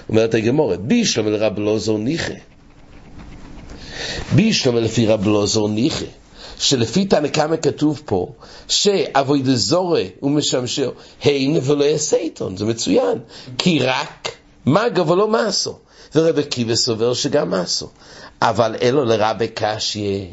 אומרת 0.08 0.34
הגמורת, 0.34 0.80
בישלם 0.80 1.28
אל 1.28 1.34
רב 1.34 1.58
לוזור 1.58 1.98
ניחא. 1.98 2.34
בישלום 4.34 4.76
לפי 4.76 5.06
רב 5.06 5.26
לוזור 5.26 5.68
ניחא, 5.68 6.04
שלפי 6.58 7.04
תנא 7.04 7.28
קמא 7.28 7.56
כתוב 7.56 8.02
פה, 8.04 8.32
שאבוי 8.68 9.42
דזורי 9.42 10.10
ומשמשר, 10.22 10.90
הן 11.22 11.58
ולא 11.62 11.84
יסייתון, 11.84 12.56
זה 12.56 12.64
מצוין, 12.64 13.18
כי 13.58 13.78
רק 13.82 14.28
מגה 14.66 15.10
ולא 15.10 15.28
מסו, 15.28 15.78
ורבי 16.14 16.44
קיבא 16.44 16.74
סובר 16.74 17.14
שגם 17.14 17.50
מסו, 17.50 17.88
אבל 18.42 18.76
אלו 18.82 19.04
לרבי 19.04 19.48
קשיה. 19.54 20.24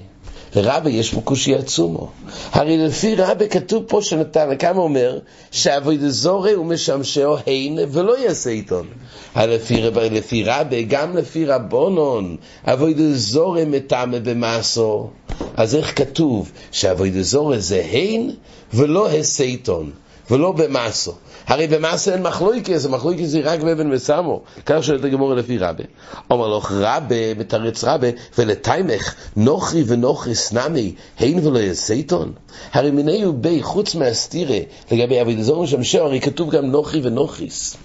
לרבי 0.55 0.89
יש 0.89 1.13
פה 1.13 1.22
קושי 1.22 1.55
עצומו. 1.55 2.12
הרי 2.51 2.77
לפי 2.77 3.15
רבי 3.15 3.50
כתוב 3.50 3.83
פה 3.88 4.01
שנתן, 4.01 4.50
כמה 4.60 4.79
אומר 4.81 5.19
שאבוי 5.51 5.98
דזורי 5.98 6.53
הוא 6.53 6.65
משמשהו 6.65 7.36
הן 7.48 7.77
ולא 7.91 8.19
יעשה 8.19 8.50
עיתון. 8.50 8.88
לפי, 9.36 9.81
לפי 10.12 10.43
רבי, 10.43 10.83
גם 10.83 11.17
לפי 11.17 11.45
רבונון, 11.45 12.38
אבוי 12.65 12.93
דזורי 12.93 13.65
מטעמה 13.65 14.19
במאסו. 14.19 15.10
אז 15.57 15.75
איך 15.75 15.98
כתוב 15.98 16.51
שאבוי 16.72 17.10
דזורי 17.10 17.60
זה 17.60 17.83
הן 17.91 18.29
ולא 18.74 19.10
הסייטון, 19.10 19.91
ולא 20.32 20.51
במאסו. 20.51 21.13
הרי 21.48 21.68
במעשה 21.68 22.13
אין 22.13 22.22
מחלויקס, 22.22 22.86
המחלויקס 22.86 23.25
זה 23.25 23.42
רק 23.44 23.60
באבן 23.60 23.92
וסמו. 23.92 24.42
כך 24.65 24.84
שואלת 24.84 25.03
הגמור 25.03 25.34
לפי 25.34 25.58
רבה. 25.58 25.84
אומר 26.32 26.48
לו, 26.48 26.62
רבה, 26.72 27.34
מתרץ 27.38 27.84
רבה, 27.84 28.08
ולתיימך, 28.38 29.15
נוכרי 29.36 29.84
ונוכרי 29.88 30.36
סנמי, 30.36 30.94
הן 31.20 31.48
ולא 31.48 31.60
יסייתון. 31.60 32.32
הרי 32.74 32.92
מיני 32.92 33.25
ובי, 33.25 33.63
חוץ 33.63 33.96
מהסתירה, 33.96 34.58
לגבי 34.92 35.22
אבי 35.22 35.36
דזור 35.36 35.60
ושמשו, 35.60 36.00
הרי 36.00 36.22
כתוב 36.22 36.51
גם 36.51 36.65
נוכרי 36.65 37.01
ונוכריס. 37.03 37.77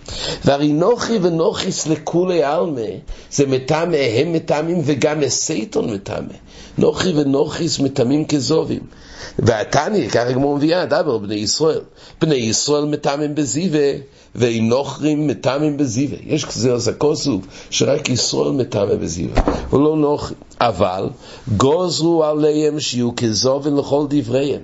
והרי 0.45 0.73
נוכרי 0.73 1.19
ונוכריס 1.23 1.87
לכולי 1.87 2.43
עלמה, 2.43 2.81
זה 3.31 3.47
מטעמה, 3.47 3.97
הם 3.97 4.33
מטעמים 4.33 4.81
וגם 4.85 5.23
הסייתון 5.23 5.95
מטעמה. 5.95 6.35
נוכרי 6.79 7.13
ונוכריס 7.21 7.81
מטעמים 7.81 8.27
כזובים. 8.27 8.81
והתניא, 9.39 10.09
ככה 10.09 10.35
כמו 10.35 10.57
מביאה, 10.57 10.87
דבר 10.87 11.19
בני 11.19 11.35
ישראל. 11.35 11.81
בני 12.29 12.37
ישראל 12.37 12.85
מטעמים 12.85 13.35
בזיווה, 13.35 13.91
ואם 14.35 14.69
נוכרים 14.69 15.27
מטעמים 15.27 15.77
בזיווה. 15.77 16.19
יש 16.27 16.45
כזה 16.45 16.93
כוסוף, 16.99 17.43
שרק 17.71 18.09
ישראל 18.09 18.51
מטעמים 18.51 19.01
בזיווה, 19.01 19.43
ולא 19.73 19.97
נוכרים. 19.97 20.39
אבל 20.61 21.09
גוזרו 21.57 22.25
עליהם 22.25 22.81
שיהיו 22.81 23.11
כזובן 23.17 23.77
לכל 23.77 24.07
דבריהם. 24.09 24.61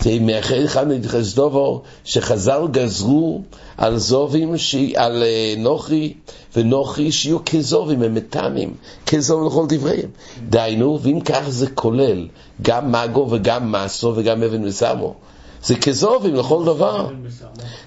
זה 0.00 0.18
מאחר 0.20 0.64
אחד 0.64 0.88
נדחס 0.88 1.34
דובו 1.34 1.82
שחז"ל 2.04 2.60
גזרו 2.70 3.42
על 3.76 3.98
זובים, 3.98 4.54
על 4.96 5.22
נוכרי 5.58 6.14
ונוכרי 6.56 7.12
שיהיו 7.12 7.38
כזובים, 7.44 8.02
הם 8.02 8.14
מטעמים, 8.14 8.74
כזובים 9.06 9.46
לכל 9.46 9.66
דבריהם. 9.68 10.10
דהיינו, 10.48 10.98
ואם 11.02 11.20
כך 11.20 11.42
זה 11.48 11.66
כולל 11.66 12.28
גם 12.62 12.92
מגו 12.92 13.26
וגם 13.30 13.72
מסו 13.72 14.12
וגם 14.16 14.42
אבן 14.42 14.64
וסמו. 14.64 15.14
זה 15.66 15.76
כזובים 15.76 16.34
לכל 16.34 16.64
דבר, 16.64 17.08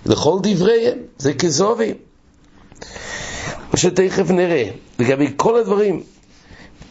לכל 0.06 0.40
דבריהם, 0.44 0.98
זה 1.18 1.34
כזובים. 1.34 1.96
מה 3.72 3.78
שתכף 3.78 4.32
נראה, 4.32 4.70
לגבי 5.00 5.34
כל 5.36 5.60
הדברים. 5.60 6.04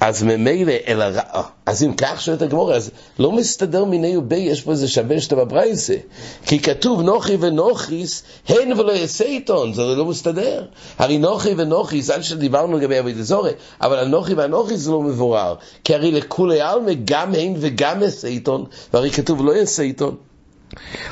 אז 0.00 0.22
ממילא 0.22 0.72
אל 0.86 1.02
הרע, 1.02 1.42
אז 1.66 1.82
אם 1.82 1.92
כך 1.96 2.20
שואלת 2.20 2.42
הגמור, 2.42 2.74
אז 2.74 2.90
לא 3.18 3.32
מסתדר 3.32 3.84
מיני 3.84 4.16
ובי, 4.16 4.36
יש 4.36 4.62
פה 4.62 4.70
איזה 4.70 4.88
שווה 4.88 5.20
שאתה 5.20 5.36
בברייסה. 5.36 5.94
כי 6.46 6.60
כתוב 6.60 7.00
נוחי 7.00 7.36
ונוכיס, 7.40 8.22
הן 8.48 8.72
ולא 8.72 8.92
יעשה 8.92 9.24
עיתון, 9.24 9.72
זה 9.72 9.82
לא 9.82 10.04
מסתדר. 10.04 10.66
הרי 10.98 11.18
נוחי 11.18 11.54
ונוכיס, 11.56 12.10
עד 12.10 12.22
שדיברנו 12.22 12.78
לגבי 12.78 13.00
אבי 13.00 13.12
דזורי, 13.12 13.52
אבל 13.80 13.98
הנוחי 13.98 14.34
והנוכיס 14.34 14.80
זה 14.80 14.90
לא 14.90 15.02
מבורר. 15.02 15.54
כי 15.84 15.94
הרי 15.94 16.10
לכולי 16.10 16.60
עלמא 16.60 16.92
גם 17.04 17.34
הן 17.34 17.54
וגם 17.56 18.02
יעשה 18.02 18.28
עיתון, 18.28 18.64
והרי 18.94 19.10
כתוב 19.10 19.44
לא 19.44 19.52
יעשה 19.52 19.82
עיתון. 19.82 20.16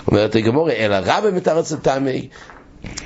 אומרת 0.09 0.35
הגמורה, 0.35 0.73
אלא 0.73 0.97
רבא 1.05 1.31
מתרץ 1.31 1.73
לטעמי, 1.73 2.29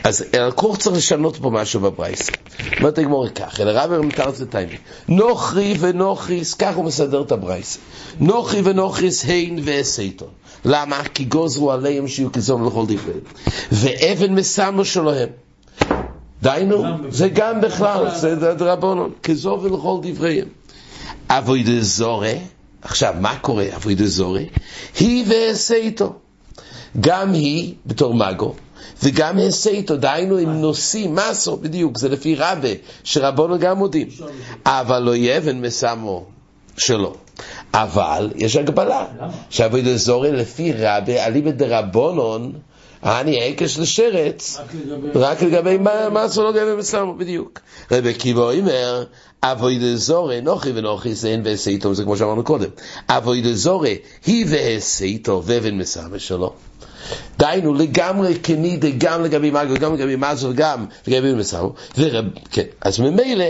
אז 0.05 0.25
הלקוח 0.33 0.77
צריך 0.77 0.97
לשנות 0.97 1.37
פה 1.37 1.51
משהו 1.51 1.81
בברייס. 1.81 2.31
אומרת 2.79 2.99
הגמור 2.99 3.29
כך, 3.29 3.61
אלא 3.61 3.71
רבי 3.75 4.07
מתרץ 4.07 4.41
לטיימי. 4.41 4.77
נוכרי 5.09 5.77
ונוכריס, 5.81 6.55
כך 6.55 6.77
הוא 6.77 6.85
מסדר 6.85 7.23
את 7.23 7.33
הברייס. 7.33 7.79
נוכרי 8.21 8.61
ונוכריס 8.65 9.25
הין 9.25 9.59
ואסייתון. 9.65 10.29
למה? 10.65 11.03
כי 11.15 11.25
גוזרו 11.25 11.73
עליהם 11.73 12.09
שיהיו 12.09 12.33
כזום 12.33 12.67
לכל 12.67 12.85
דבריהם. 12.89 13.21
ואבן 13.73 14.35
מסמו 14.35 14.85
שלהם. 14.85 15.29
דיינו, 16.43 16.85
זה 17.09 17.29
גם 17.29 17.61
בכלל, 17.61 18.07
זה 18.17 18.35
דרבנון, 18.35 19.11
כזוב 19.23 19.65
ולכל 19.65 19.99
דבריהם. 20.03 20.49
אבוי 21.29 21.63
דזורי, 21.63 22.39
עכשיו, 22.83 23.15
מה 23.21 23.39
קורה 23.39 23.67
אבוי 23.77 23.95
דזורי? 23.95 24.49
היא 24.99 25.25
ואסייתו. 25.29 26.15
גם 27.01 27.33
היא, 27.33 27.75
בתור 27.87 28.15
מגו, 28.15 28.55
וגם 29.03 29.39
הסייתו, 29.39 29.97
דהיינו 29.97 30.39
הם 30.39 30.61
נושאים, 30.61 31.15
מסו, 31.15 31.57
בדיוק, 31.57 31.99
זה 31.99 32.09
לפי 32.09 32.35
רבה, 32.35 32.69
שרבונו 33.05 33.59
גם 33.59 33.79
מודים. 33.79 34.09
אבל 34.67 34.99
לא 34.99 35.17
יבן 35.17 35.61
מסמו 35.61 36.25
שלו. 36.77 37.15
אבל 37.75 38.31
יש 38.37 38.57
הגבלה, 38.57 39.07
שעבוד 39.51 39.87
אזורי 39.87 40.33
לפי 40.33 40.73
רבה, 40.73 41.27
אליבא 41.27 41.51
דרבונון, 41.51 42.53
אני 43.05 43.45
עקש 43.45 43.79
לשרץ, 43.79 44.59
רק 45.15 45.43
לגבי 45.43 45.79
מסו 46.13 46.43
לא 46.43 46.53
גבי 46.53 46.75
מסמו, 46.79 47.15
בדיוק. 47.15 47.61
רבי 47.91 48.15
קיבו 48.15 48.51
אומר, 48.53 49.05
אבוי 49.43 49.79
דזורי, 49.79 50.41
נוחי 50.41 50.71
ונוחי 50.75 51.15
זה 51.15 51.29
אין 51.29 51.43
והסייתו, 51.45 51.95
זה 51.95 52.05
כמו 52.05 52.17
שאמרנו 52.17 52.45
קודם. 52.45 52.69
אבוי 53.09 53.41
דזורי, 53.41 53.99
היא 54.27 54.47
והסייתו, 54.49 55.43
ואבן 55.45 55.75
מסמה 55.75 56.19
שלו. 56.19 56.53
דהיינו 57.39 57.75
לגמרי 57.75 58.35
כנידה 58.43 58.89
גם 58.99 59.25
לגבי 59.25 59.51
מגו, 59.51 59.75
גם 59.75 59.95
לגבי 59.95 60.17
מזו 60.17 60.49
וגם 60.49 60.87
לגבי 61.07 61.35
מסרו, 61.35 61.73
ורב, 61.99 62.25
כן, 62.51 62.65
אז 62.81 63.01
ממילא, 63.01 63.45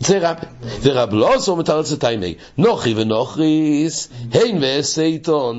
זה 0.00 0.18
רב, 0.20 0.36
ורב 0.82 1.08
לא 1.12 1.34
עשו 1.34 1.56
מתרץ 1.56 1.92
את 1.92 2.04
העיני, 2.04 2.34
נוחי 2.58 2.94
ונוחריס, 2.96 4.08
הן 4.32 4.58
ועשייתון, 4.60 5.56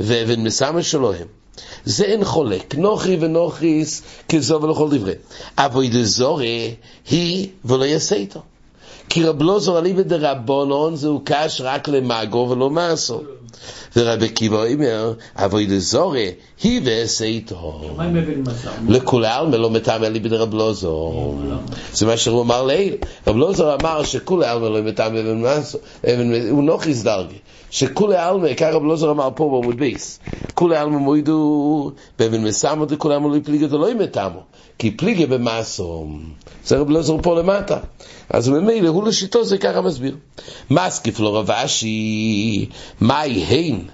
ואבן 0.00 0.40
מסמה 0.40 0.82
שלוהם. 0.82 1.26
זה 1.84 2.04
אין 2.04 2.24
חולק, 2.24 2.74
נוחי 2.74 3.16
ונוחריס, 3.20 4.02
כזו 4.28 4.62
ולכל 4.62 4.88
דברי. 4.90 5.14
אבוי 5.58 5.88
דזורי, 5.88 6.74
היא 7.10 7.48
ולא 7.64 7.84
יעשה 7.84 8.16
איתו. 8.16 8.42
כי 9.12 9.24
רב 9.24 9.42
לא 9.42 9.58
זור 9.60 9.78
אליבא 9.78 10.02
דרבונון 10.02 10.96
זהו 10.96 11.20
קש 11.24 11.60
רק 11.64 11.88
למאגו 11.88 12.46
ולא 12.50 12.70
מעשו. 12.70 13.20
ורבי 13.96 14.26
עקיבא 14.26 14.64
אומר, 14.72 15.12
אבוי 15.36 15.66
דזורי, 15.66 16.30
היא 16.62 16.80
ועשה 16.84 17.24
איתו. 17.24 17.80
לכולי 18.88 19.26
עלמא 19.28 19.56
לא 19.56 19.70
מטעם 19.70 20.04
אלי 20.04 20.20
בדי 20.20 20.36
רב 20.36 20.54
לוזור. 20.54 21.38
זה 21.92 22.06
מה 22.06 22.16
שהוא 22.16 22.42
אמר 22.42 22.62
לעיל. 22.62 22.94
רב 23.26 23.36
לוזור 23.36 23.74
אמר 23.74 24.02
שכולי 24.04 24.46
עלמא 24.46 24.66
לא 24.66 24.82
מטעם 24.82 25.16
אבן 25.16 25.44
אבן- 26.04 26.48
הוא 26.50 26.62
נוכיס 26.64 27.02
דרגי. 27.02 27.38
שכולי 27.72 28.16
עלמא, 28.16 28.54
כך 28.54 28.66
רב 28.72 28.82
לוזור 28.82 29.10
אמר 29.10 29.28
פה 29.34 29.50
בעמוד 29.52 29.76
בייס. 29.76 30.18
כולי 30.54 30.76
עלמא 30.76 30.98
מוידו 30.98 31.92
באבן 32.18 32.44
מסמו 32.44 32.84
דכולי 32.84 33.14
עלמא 33.14 33.26
לא 33.26 33.40
פליגה 33.44 33.66
דלא 33.66 33.94
מטעמו. 33.94 34.40
כי 34.78 34.90
פליגה 34.90 35.26
במסו. 35.26 36.06
זה 36.64 36.78
רב 36.78 36.90
לוזור 36.90 37.22
פה 37.22 37.40
למטה. 37.40 37.78
אז 38.30 38.48
ממילא 38.48 38.88
הוא 38.88 39.04
לשיטו 39.04 39.44
זה 39.44 39.58
ככה 39.58 39.80
מסביר. 39.80 40.16
מסקיף 40.70 41.20
לו 41.20 41.32
רב 41.34 41.50
אשי, 41.50 42.66
מהי 43.00 43.44
הין? 43.44 43.84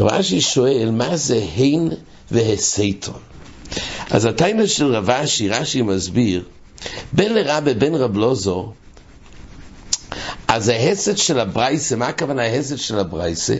רב 0.00 0.08
אשי 0.08 0.40
שואל, 0.40 0.90
מה 0.90 1.16
זה 1.16 1.44
הין 1.56 1.90
והסייטון? 2.30 3.20
אז 4.10 4.24
הטיינה 4.24 4.66
של 4.66 4.94
רב 4.94 5.10
אשי, 5.10 5.48
רש"י 5.48 5.82
מסביר, 5.82 6.42
בין 7.12 7.34
לרבה 7.34 7.74
בין 7.74 7.94
רב 7.94 8.16
לוזו, 8.16 8.72
אז 10.54 10.68
ההסד 10.68 11.16
של 11.16 11.40
הברייסה, 11.40 11.96
מה 11.96 12.08
הכוונה 12.08 12.42
ההסד 12.42 12.76
של 12.76 12.98
הברייסה? 12.98 13.54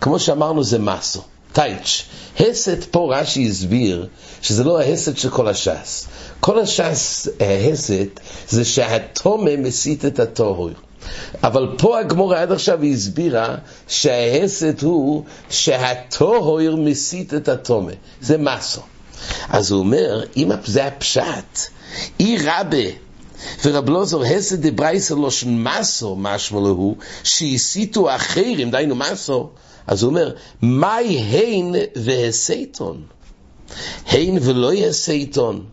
כמו 0.00 0.18
שאמרנו 0.18 0.64
זה 0.64 0.78
מסו, 0.78 1.22
טייץ'. 1.52 2.04
הסד 2.40 2.84
פה 2.84 3.14
רש"י 3.14 3.48
הסביר 3.48 4.08
שזה 4.42 4.64
לא 4.64 4.80
ההסד 4.80 5.16
של 5.16 5.30
כל 5.30 5.48
הש"ס. 5.48 6.06
כל 6.40 6.58
הש"ס, 6.58 7.28
ההסד, 7.40 8.06
זה 8.48 8.64
שהתומה 8.64 9.56
מסית 9.56 10.04
את 10.04 10.18
הטהור. 10.18 10.70
אבל 11.42 11.74
פה 11.78 11.98
הגמורה 11.98 12.42
עד 12.42 12.52
עכשיו 12.52 12.82
היא 12.82 12.94
הסבירה 12.94 13.54
שההסד 13.88 14.82
הוא 14.82 15.24
שהטהור 15.50 16.76
מסית 16.76 17.34
את 17.34 17.48
התומה. 17.48 17.92
זה 18.20 18.38
מסו. 18.38 18.80
אז 19.48 19.70
הוא 19.70 19.80
אומר, 19.80 20.24
אם 20.36 20.50
זה 20.64 20.86
הפשט, 20.86 21.58
אי 22.20 22.38
רבה 22.44 23.03
ורב 23.64 23.88
לוזור 23.88 24.24
הסד 24.24 24.66
דברייסר 24.66 25.14
לושן 25.14 25.64
מסו, 25.64 26.16
משמע 26.16 26.60
להו, 26.60 26.96
שהסיתו 27.22 28.14
אחרים, 28.14 28.70
דהיינו 28.70 28.94
מסו, 28.94 29.50
אז 29.86 30.02
הוא 30.02 30.10
אומר, 30.10 30.34
מהי 30.62 31.16
הין 31.16 31.74
והסייטון? 31.96 33.02
הין 34.06 34.38
ולא 34.42 34.74
יסייטון. 34.74 35.64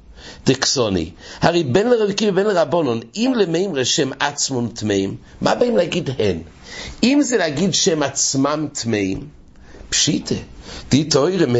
דקסוני, 0.45 1.09
הרי 1.41 1.63
בין 1.63 1.89
לרבקי 1.89 2.29
ובין 2.29 2.47
לרבונון, 2.47 2.99
אם 3.15 3.33
למימרא 3.37 3.83
שם 3.83 4.09
עצמם 4.19 4.67
טמאים, 4.67 5.15
מה 5.41 5.55
באים 5.55 5.77
להגיד 5.77 6.09
הן? 6.19 6.39
אם 7.03 7.21
זה 7.21 7.37
להגיד 7.37 7.73
שהם 7.73 8.03
עצמם 8.03 8.67
טמאים, 8.73 9.27
פשיטה, 9.89 10.35
די 10.89 11.03
תוירם 11.03 11.55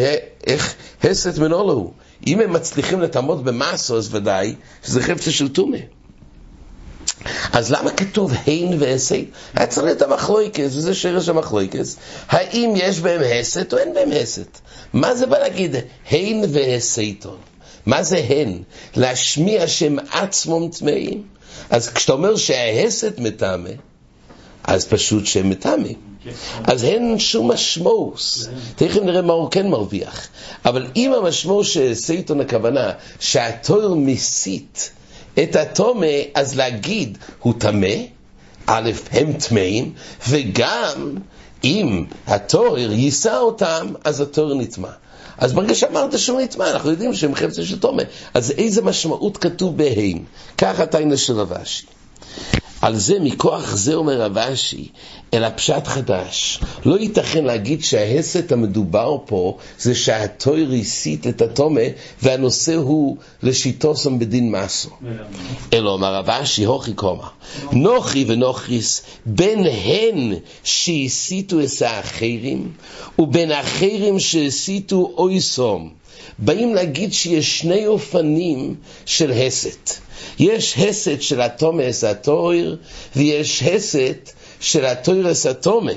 איך 0.47 0.75
הסת 1.03 1.37
מנולו. 1.37 1.91
אם 2.27 2.39
הם 2.39 2.53
מצליחים 2.53 3.01
לטמות 3.01 3.43
במסו, 3.43 3.97
אז 3.97 4.15
ודאי 4.15 4.55
שזה 4.85 5.01
חפצה 5.03 5.31
של 5.31 5.49
טומא. 5.49 5.77
אז 7.53 7.71
למה 7.71 7.91
כתוב 7.91 8.31
הין 8.45 8.75
והסת? 8.79 9.15
היה 9.55 9.67
צריך 9.67 9.85
להיות 9.85 10.01
המחלויקס, 10.01 10.75
וזה 10.75 10.93
שרש 10.93 11.29
המחלויקס. 11.29 11.97
האם 12.29 12.73
יש 12.75 12.99
בהם 12.99 13.21
הסת 13.39 13.73
או 13.73 13.77
אין 13.77 13.93
בהם 13.93 14.09
הסת? 14.21 14.59
מה 14.93 15.15
זה 15.15 15.25
בא 15.25 15.37
להגיד 15.37 15.75
הין 16.09 16.43
והסתון? 16.49 17.37
מה 17.85 18.03
זה 18.03 18.17
הן? 18.17 18.57
להשמיע 18.95 19.67
שם 19.67 19.95
עצמם 20.11 20.69
טמאים? 20.69 21.23
אז 21.69 21.89
כשאתה 21.89 22.13
אומר 22.13 22.35
שההסת 22.35 23.13
מטמא, 23.17 23.69
אז 24.63 24.85
פשוט 24.85 25.25
שהם 25.25 25.49
מטמאים. 25.49 26.11
אז 26.63 26.83
אין 26.83 27.19
שום 27.19 27.51
משמעות. 27.51 28.21
תכף 28.75 29.01
נראה 29.01 29.21
מה 29.21 29.33
הוא 29.33 29.51
כן 29.51 29.67
מרוויח. 29.67 30.27
אבל 30.65 30.87
אם 30.95 31.13
המשמעות 31.13 31.65
של 31.65 31.93
סייטון 31.93 32.41
הכוונה 32.41 32.91
שהתואר 33.19 33.93
מסית 33.93 34.91
את 35.43 35.55
הטומא, 35.55 36.07
אז 36.35 36.55
להגיד 36.55 37.17
הוא 37.39 37.53
טמא, 37.57 37.95
א', 38.65 38.91
הם 39.11 39.33
טמאים, 39.33 39.93
וגם 40.29 41.15
אם 41.63 42.05
התואר 42.27 42.91
יישא 42.91 43.37
אותם, 43.37 43.93
אז 44.03 44.21
התואר 44.21 44.53
נטמע. 44.53 44.89
אז 45.37 45.53
ברגע 45.53 45.75
שאמרת 45.75 46.19
שהוא 46.19 46.41
נטמע, 46.41 46.71
אנחנו 46.71 46.89
יודעים 46.89 47.13
שהם 47.13 47.35
חפצה 47.35 47.65
של 47.65 47.79
טומא. 47.79 48.03
אז 48.33 48.51
איזה 48.51 48.81
משמעות 48.81 49.37
כתוב 49.37 49.77
בהם? 49.77 50.17
ככה 50.57 50.85
תיינה 50.85 51.17
של 51.17 51.33
רבשי. 51.33 51.85
על 52.81 52.97
זה, 52.97 53.19
מכוח 53.19 53.75
זה 53.75 53.93
אומר 53.93 54.21
רבשי, 54.21 54.87
אלא 55.33 55.47
פשט 55.55 55.87
חדש. 55.87 56.59
לא 56.85 56.99
ייתכן 56.99 57.45
להגיד 57.45 57.83
שההסת 57.83 58.51
המדובר 58.51 59.17
פה 59.25 59.57
זה 59.79 59.95
שהתויר 59.95 60.71
הסית 60.81 61.27
את 61.27 61.41
התומה 61.41 61.81
והנושא 62.21 62.75
הוא 62.75 63.17
לשיטוסם 63.43 64.19
בדין 64.19 64.51
מסו. 64.51 64.89
אלא 65.73 65.89
אומר 65.89 66.15
רבשי, 66.15 66.63
הוכי 66.63 66.93
קומה. 66.93 67.27
נוחי 67.71 68.25
ונוכריס, 68.27 69.01
בין 69.25 69.65
הן 69.65 70.33
שהסיתו 70.63 71.59
את 71.59 71.81
האחרים, 71.81 72.71
ובין 73.19 73.51
האחרים 73.51 74.19
שהסיתו 74.19 75.13
אויסום. 75.17 76.00
באים 76.39 76.75
להגיד 76.75 77.13
שיש 77.13 77.59
שני 77.59 77.87
אופנים 77.87 78.75
של 79.05 79.31
הסת. 79.31 79.91
יש 80.39 80.77
הסת 80.77 81.21
של 81.21 81.41
התומס 81.41 82.03
התויר, 82.03 82.77
ויש 83.15 83.63
הסת 83.63 84.31
של 84.59 84.85
התוירס 84.85 85.45
התומה. 85.45 85.91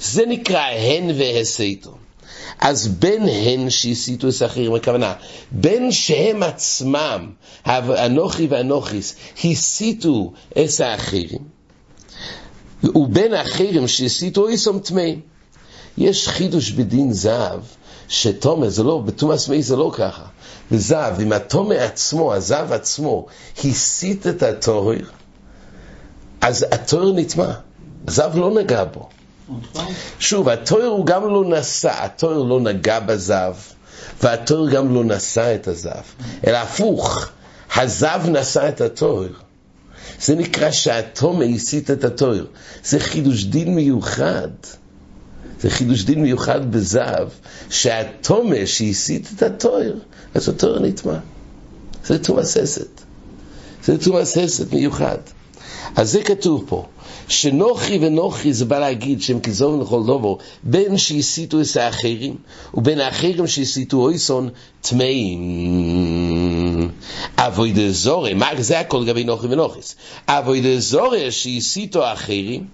זה 0.00 0.26
נקרא 0.26 0.60
הן 0.60 1.10
והסתו. 1.16 1.96
אז 2.60 2.88
בין 2.88 3.28
הן 3.28 3.70
שהסיתו 3.70 4.28
את 4.28 4.42
האחרים, 4.42 4.74
הכוונה, 4.74 5.14
בין 5.50 5.92
שהם 5.92 6.42
עצמם, 6.42 7.30
אנוכי 7.66 8.46
ואנוכיס, 8.46 9.14
הסיתו 9.44 10.32
את 10.52 10.80
האחרים, 10.80 11.38
ובין 12.84 13.34
האחרים 13.34 13.88
שהסיתו 13.88 14.48
איסום 14.48 14.78
טמאים. 14.78 15.20
יש 15.98 16.28
חידוש 16.28 16.70
בדין 16.70 17.12
זהב, 17.12 17.60
שתומה 18.12 18.70
זה 18.70 18.82
לא, 18.82 18.98
בתומאס 18.98 19.48
מי 19.48 19.62
זה 19.62 19.76
לא 19.76 19.92
ככה. 19.94 20.22
וזהב, 20.72 21.20
אם 21.20 21.32
התומה 21.32 21.74
עצמו, 21.74 22.34
הזהב 22.34 22.72
עצמו, 22.72 23.26
הסית 23.64 24.26
את 24.26 24.42
התוהר, 24.42 25.04
אז 26.40 26.66
התוהר 26.70 27.12
נטמע. 27.12 27.52
הזהב 28.08 28.36
לא 28.36 28.54
נגע 28.54 28.84
בו. 28.84 29.08
שוב, 30.18 30.48
התוהר 30.48 30.86
הוא 30.86 31.06
גם 31.06 31.28
לא 31.28 31.44
נשא, 31.44 31.92
התוהר 32.04 32.42
לא 32.42 32.60
נגע 32.60 33.00
בזהב, 33.00 33.54
והתוהר 34.22 34.70
גם 34.70 34.94
לא 34.94 35.04
נשא 35.04 35.54
את 35.54 35.68
הזהב, 35.68 36.04
אלא 36.46 36.56
הפוך, 36.56 37.28
הזהב 37.76 38.28
נשא 38.28 38.68
את 38.68 38.80
התוהר. 38.80 39.32
זה 40.20 40.34
נקרא 40.34 40.70
שהתומה 40.70 41.44
הסית 41.44 41.90
את 41.90 42.04
התוהר. 42.04 42.44
זה 42.84 43.00
חידוש 43.00 43.44
דין 43.44 43.74
מיוחד. 43.74 44.48
זה 45.62 45.70
חידוש 45.70 46.04
דין 46.04 46.22
מיוחד 46.22 46.72
בזהב, 46.72 47.28
שהתומה 47.70 48.66
שהסית 48.66 49.28
את 49.36 49.42
התויר, 49.42 49.98
אז 50.34 50.48
התויר 50.48 50.78
נטמע. 50.78 51.18
זה 52.04 52.18
תומאס 52.18 52.56
הסת. 52.56 53.00
זה 53.84 53.98
תומאס 53.98 54.38
הסת 54.38 54.72
מיוחד. 54.72 55.18
אז 55.96 56.12
זה 56.12 56.22
כתוב 56.22 56.64
פה, 56.68 56.86
שנוחי 57.28 57.98
ונוחי 58.00 58.52
זה 58.52 58.64
בא 58.64 58.78
להגיד 58.78 59.22
שהם 59.22 59.40
כזוב 59.40 59.82
לכל 59.82 60.02
דובו, 60.06 60.38
בין 60.62 60.98
שהסיתו 60.98 61.60
את 61.60 61.76
האחרים, 61.76 62.36
ובין 62.74 63.00
האחרים 63.00 63.46
שהסיתו 63.46 63.96
אויסון 63.96 64.48
טמאים. 64.80 65.42
אבוי 67.36 67.72
דזורי, 67.72 68.34
מה 68.34 68.48
זה 68.58 68.80
הכל 68.80 68.98
לגבי 68.98 69.24
נוחי 69.24 69.46
ונוחיס? 69.46 69.96
אבוי 70.28 70.60
דזורי 70.60 71.30
שהסיתו 71.30 72.04
האחרים, 72.04 72.64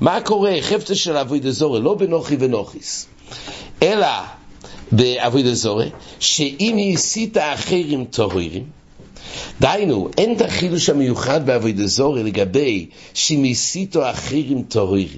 מה 0.00 0.20
קורה? 0.20 0.56
חפצה 0.60 0.94
של 0.94 1.16
אבוי 1.16 1.40
דזורי, 1.40 1.80
לא 1.80 1.94
בנוחי 1.94 2.36
ונוחיס, 2.40 3.06
אלא 3.82 4.06
באבוי 4.92 5.42
דזורי, 5.42 5.90
שאם 6.20 6.74
היא 6.76 6.94
הסיתה 6.94 7.54
אחרים 7.54 8.04
טהורים, 8.04 8.77
דהיינו, 9.60 10.08
אין 10.18 10.32
את 10.36 10.40
החידוש 10.40 10.88
המיוחד 10.88 11.46
באבוידה 11.46 11.86
זורי 11.86 12.22
לגבי 12.22 12.86
שמסיתו 13.14 14.10
אחרים 14.10 14.62
טהורים. 14.62 15.08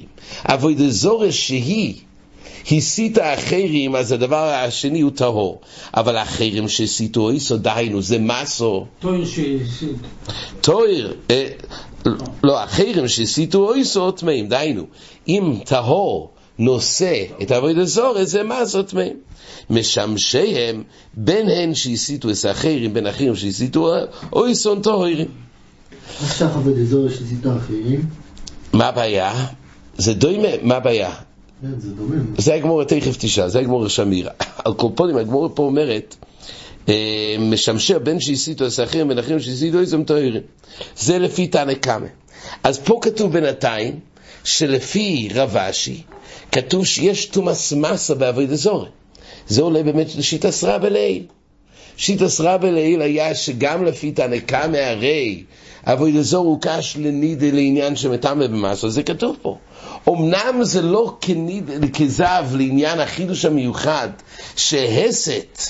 אבוידה 0.44 0.90
זורי 0.90 1.32
שהיא 1.32 1.94
הסיתה 2.72 3.34
אחרים, 3.34 3.96
אז 3.96 4.12
הדבר 4.12 4.44
השני 4.44 5.00
הוא 5.00 5.10
טהור. 5.10 5.60
אבל 5.94 6.16
האחרים 6.16 6.68
שהסיתו 6.68 7.30
איסו, 7.30 7.56
דהיינו, 7.56 8.02
זה 8.02 8.18
מסו. 8.18 8.86
טויר 9.00 9.24
שהסית. 9.24 9.96
טויר, 10.60 11.16
אה, 11.30 11.48
לא, 12.44 12.64
אחרים 12.64 13.08
שהסיתו 13.08 13.74
איסו 13.74 14.10
טמאים, 14.10 14.48
דהיינו, 14.48 14.86
אם 15.28 15.54
טהור 15.64 16.30
נושא 16.60 17.24
את 17.42 17.52
אבוידה 17.52 17.84
זורי, 17.84 18.26
זה 18.26 18.42
מסו 18.42 18.82
טמאים. 18.82 19.16
משמשיהם 19.70 20.82
בין 21.14 21.48
הן 21.48 21.74
שהסיתו 21.74 22.30
את 22.30 22.44
האחרים, 22.44 22.94
בין 22.94 23.06
אחרים 23.06 23.36
שהסיתו 23.36 23.94
אויסון 24.32 24.82
טהורים. 24.82 25.28
עכשיו 26.24 26.48
עבוד 26.48 26.78
אזור 26.78 27.08
של 27.08 27.26
סיטה 27.26 27.56
אחרים, 27.56 28.06
מה 28.72 28.86
הבעיה? 28.86 29.46
זה 29.96 30.14
דומה, 30.14 30.48
מה 30.62 30.76
הבעיה? 30.76 31.10
כן, 31.62 31.68
זה 32.38 32.54
הגמור 32.54 32.84
תכף 32.84 33.16
תשאל, 33.18 33.48
זה 33.48 33.58
הגמור 33.58 33.88
שמירה. 33.88 34.30
על 34.64 34.74
קורפונים, 34.74 35.16
הגמור 35.16 35.50
פה 35.54 35.62
אומרת, 35.62 36.16
אה, 36.88 37.36
משמשר 37.38 37.98
בין 37.98 38.20
שהסיתו 38.20 38.66
אסכים 38.66 39.08
בין 39.08 39.18
אחרים 39.18 39.40
שהסיתו 39.40 39.78
איזם 39.78 40.04
טהורים. 40.04 40.42
זה 40.96 41.18
לפי 41.18 41.46
תנא 41.46 41.74
קמא. 41.74 42.06
אז 42.64 42.78
פה 42.78 42.98
כתוב 43.02 43.32
בינתיים, 43.32 44.00
שלפי 44.44 45.28
רבשי, 45.34 46.02
כתוב 46.52 46.86
שיש 46.86 47.24
תומאס 47.24 47.72
מסה 47.72 48.14
בעבוד 48.14 48.52
אזורי. 48.52 48.88
זה 49.48 49.62
עולה 49.62 49.82
באמת 49.82 50.16
לשיטה 50.16 50.50
סרא 50.50 50.78
בליל. 50.78 51.26
שיטה 51.96 52.28
סרא 52.28 52.56
בליל 52.56 53.02
היה 53.02 53.34
שגם 53.34 53.84
לפי 53.84 54.12
תנא 54.12 54.38
קמא 54.38 54.76
הרי 54.76 55.44
אבוי 55.84 56.18
אזור 56.18 56.46
הוא 56.46 56.58
קש 56.60 56.96
לנידה 56.96 57.46
לעניין 57.52 57.96
שמטמא 57.96 58.46
במסו, 58.46 58.90
זה 58.90 59.02
כתוב 59.02 59.36
פה. 59.42 59.58
אמנם 60.08 60.58
זה 60.62 60.82
לא 60.82 61.16
כניד, 61.20 61.70
כזב 61.96 62.44
לעניין 62.52 63.00
החידוש 63.00 63.44
המיוחד, 63.44 64.08
שהסת 64.56 65.60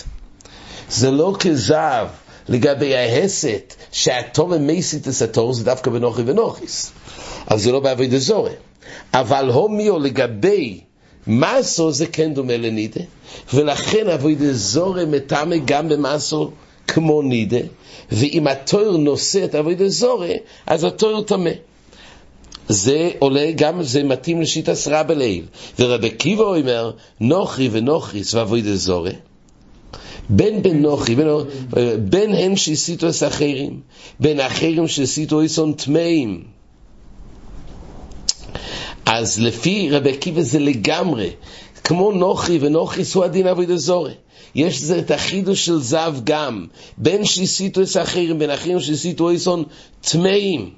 זה 0.91 1.11
לא 1.11 1.35
כזב 1.39 2.07
לגבי 2.49 2.97
ההסת 2.97 3.75
שהתום 3.93 4.53
המסית 4.53 5.07
הסתור 5.07 5.55
זה 5.55 5.65
דווקא 5.65 5.91
בנוחי 5.91 6.23
ונוחיס. 6.27 6.93
אז 7.47 7.63
זה 7.63 7.73
לא 7.73 7.81
בעבוד 7.81 8.15
אזורי. 8.15 8.53
אבל 9.15 9.51
הומיו 9.51 9.99
לגבי 9.99 10.81
מסו 11.27 11.93
זה 11.93 12.07
כן 12.07 12.35
דומה 12.35 12.57
לנידה, 12.57 13.01
ולכן 13.55 14.09
עבוד 14.09 14.43
אזורי 14.43 15.05
מטמא 15.05 15.57
גם 15.65 15.89
במסו 15.89 16.51
כמו 16.87 17.23
נידה, 17.23 17.61
ואם 18.13 18.47
התויר 18.47 18.97
נושא 18.97 19.45
את 19.45 19.55
עבוד 19.55 19.83
אזורי, 19.83 20.37
אז 20.67 20.85
התויר 20.85 21.21
טמא. 21.21 21.51
זה 22.69 23.11
עולה 23.19 23.51
גם, 23.57 23.83
זה 23.83 24.03
מתאים 24.03 24.41
לשיטה 24.41 24.75
סרא 24.75 25.03
בליל. 25.03 25.45
ורבי 25.79 26.07
עקיבא 26.07 26.43
אומר, 26.43 26.91
נוחי 27.21 27.69
ונוחריס 27.73 28.35
ועבוד 28.35 28.67
אזורי. 28.67 29.13
בין 30.29 30.63
בן 30.63 30.83
נוחי, 30.83 31.15
בין, 31.15 31.29
בין 31.99 32.35
הם 32.35 32.57
שהסיתו 32.57 33.09
את 33.09 33.23
האחרים, 33.23 33.81
בין 34.21 34.41
האחרים 34.41 34.89
שהסיתו 34.89 35.41
איסון 35.41 35.73
טמאים. 35.73 36.45
אז 39.07 39.41
לפי 39.41 39.89
רבי 39.91 40.11
עקיבא 40.11 40.43
זה 40.43 40.59
לגמרי, 40.59 41.31
כמו 41.85 42.13
נוחי 42.13 42.59
ונוחריס 42.61 43.15
הוא 43.15 43.25
הדין 43.25 43.47
עבוד 43.47 43.71
אזורי. 43.71 44.13
יש 44.55 44.81
זה 44.81 44.99
את 44.99 45.11
החידוש 45.11 45.67
של 45.67 45.79
זב 45.79 46.15
גם, 46.25 46.67
בין 46.99 47.25
שהסיתו 47.25 47.83
את 47.83 47.97
האחרים, 47.97 48.39
בין 48.39 48.51
האחרים 48.51 48.81
שהסיתו 48.81 49.31
איסון 49.31 49.65
טמאים. 50.01 50.71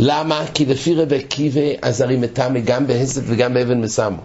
למה? 0.00 0.44
כי 0.54 0.64
לפי 0.66 0.94
רבי 0.94 1.16
עקיבא 1.16 1.60
אז 1.82 2.00
הרי 2.00 2.16
מטמא 2.16 2.60
גם 2.60 2.86
בהסת 2.86 3.22
וגם 3.26 3.54
באבן 3.54 3.80
מסמו. 3.80 4.20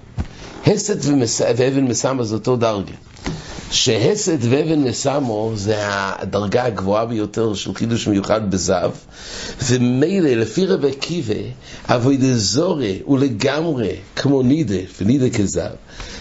הסת 0.66 0.98
ומס... 1.02 1.42
ואבן 1.58 1.86
מסמו 1.86 2.24
זה 2.24 2.36
אותו 2.36 2.56
דרגה. 2.56 2.94
שהסת 3.72 4.38
ואבן 4.42 4.80
מסמו 4.80 5.52
זה 5.56 5.76
הדרגה 5.80 6.64
הגבוהה 6.64 7.06
ביותר 7.06 7.54
של 7.54 7.74
חידוש 7.74 8.08
מיוחד 8.08 8.52
בזב, 8.52 8.92
ומילא 9.64 10.30
לפי 10.30 10.66
רבי 10.66 10.90
עקיבא, 10.90 11.34
אבוידה 11.86 12.38
זורי 12.38 13.00
הוא 13.04 13.20
לגמרי 13.20 13.96
כמו 14.16 14.44
נידה, 14.44 14.76
ונידה 15.02 15.30
כזב, 15.30 15.70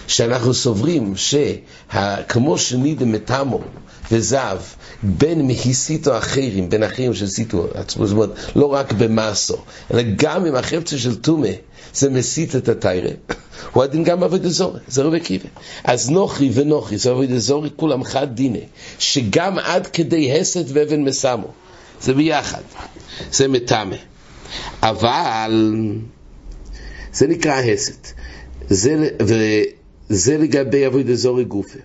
שאנחנו 0.07 0.55
סוברים 0.55 1.15
שכמו 1.17 2.59
שנידה 2.59 3.05
מטמו 3.05 3.61
וזב, 4.13 4.59
בין 5.03 5.47
מהסיתו 5.47 6.19
אחרים, 6.19 6.71
בין 6.71 6.83
אחרים 6.83 7.15
שהסיתו 7.15 7.67
עצמו, 7.75 8.07
זאת 8.07 8.15
אומרת, 8.15 8.31
לא 8.57 8.67
רק 8.67 8.93
במאסו, 8.93 9.57
אלא 9.95 10.03
גם 10.17 10.45
עם 10.45 10.55
החפצה 10.55 10.99
של 10.99 11.15
טומא, 11.15 11.49
זה 11.95 12.11
מסית 12.11 12.57
את 12.57 12.69
התיירה. 12.69 13.11
הוא 13.73 13.83
הדין 13.83 14.05
גם 14.05 14.21
בעבוד 14.21 14.45
אזורי, 14.45 14.81
זה 14.89 15.03
רבי 15.03 15.17
עקיבא. 15.17 15.49
אז 15.85 16.11
נוחי 16.11 16.51
ונוחי, 16.55 16.99
זה 16.99 17.11
עבוד 17.11 17.31
אזורי, 17.31 17.71
כולם 17.77 18.05
חד 18.05 18.35
דיני, 18.35 18.65
שגם 18.99 19.59
עד 19.59 19.87
כדי 19.87 20.41
הסת 20.41 20.65
ואבן 20.69 21.03
מסמו, 21.03 21.49
זה 22.01 22.15
ביחד, 22.15 22.63
זה 23.33 23.49
מטמא. 23.49 23.97
אבל 24.83 25.83
זה 27.13 27.27
נקרא 27.27 27.55
הסת. 27.61 28.13
זה, 28.69 29.09
וזה 29.21 30.39
לגבי 30.39 30.85
עבוד 30.85 31.11
אזורי 31.11 31.45
גופה. 31.45 31.79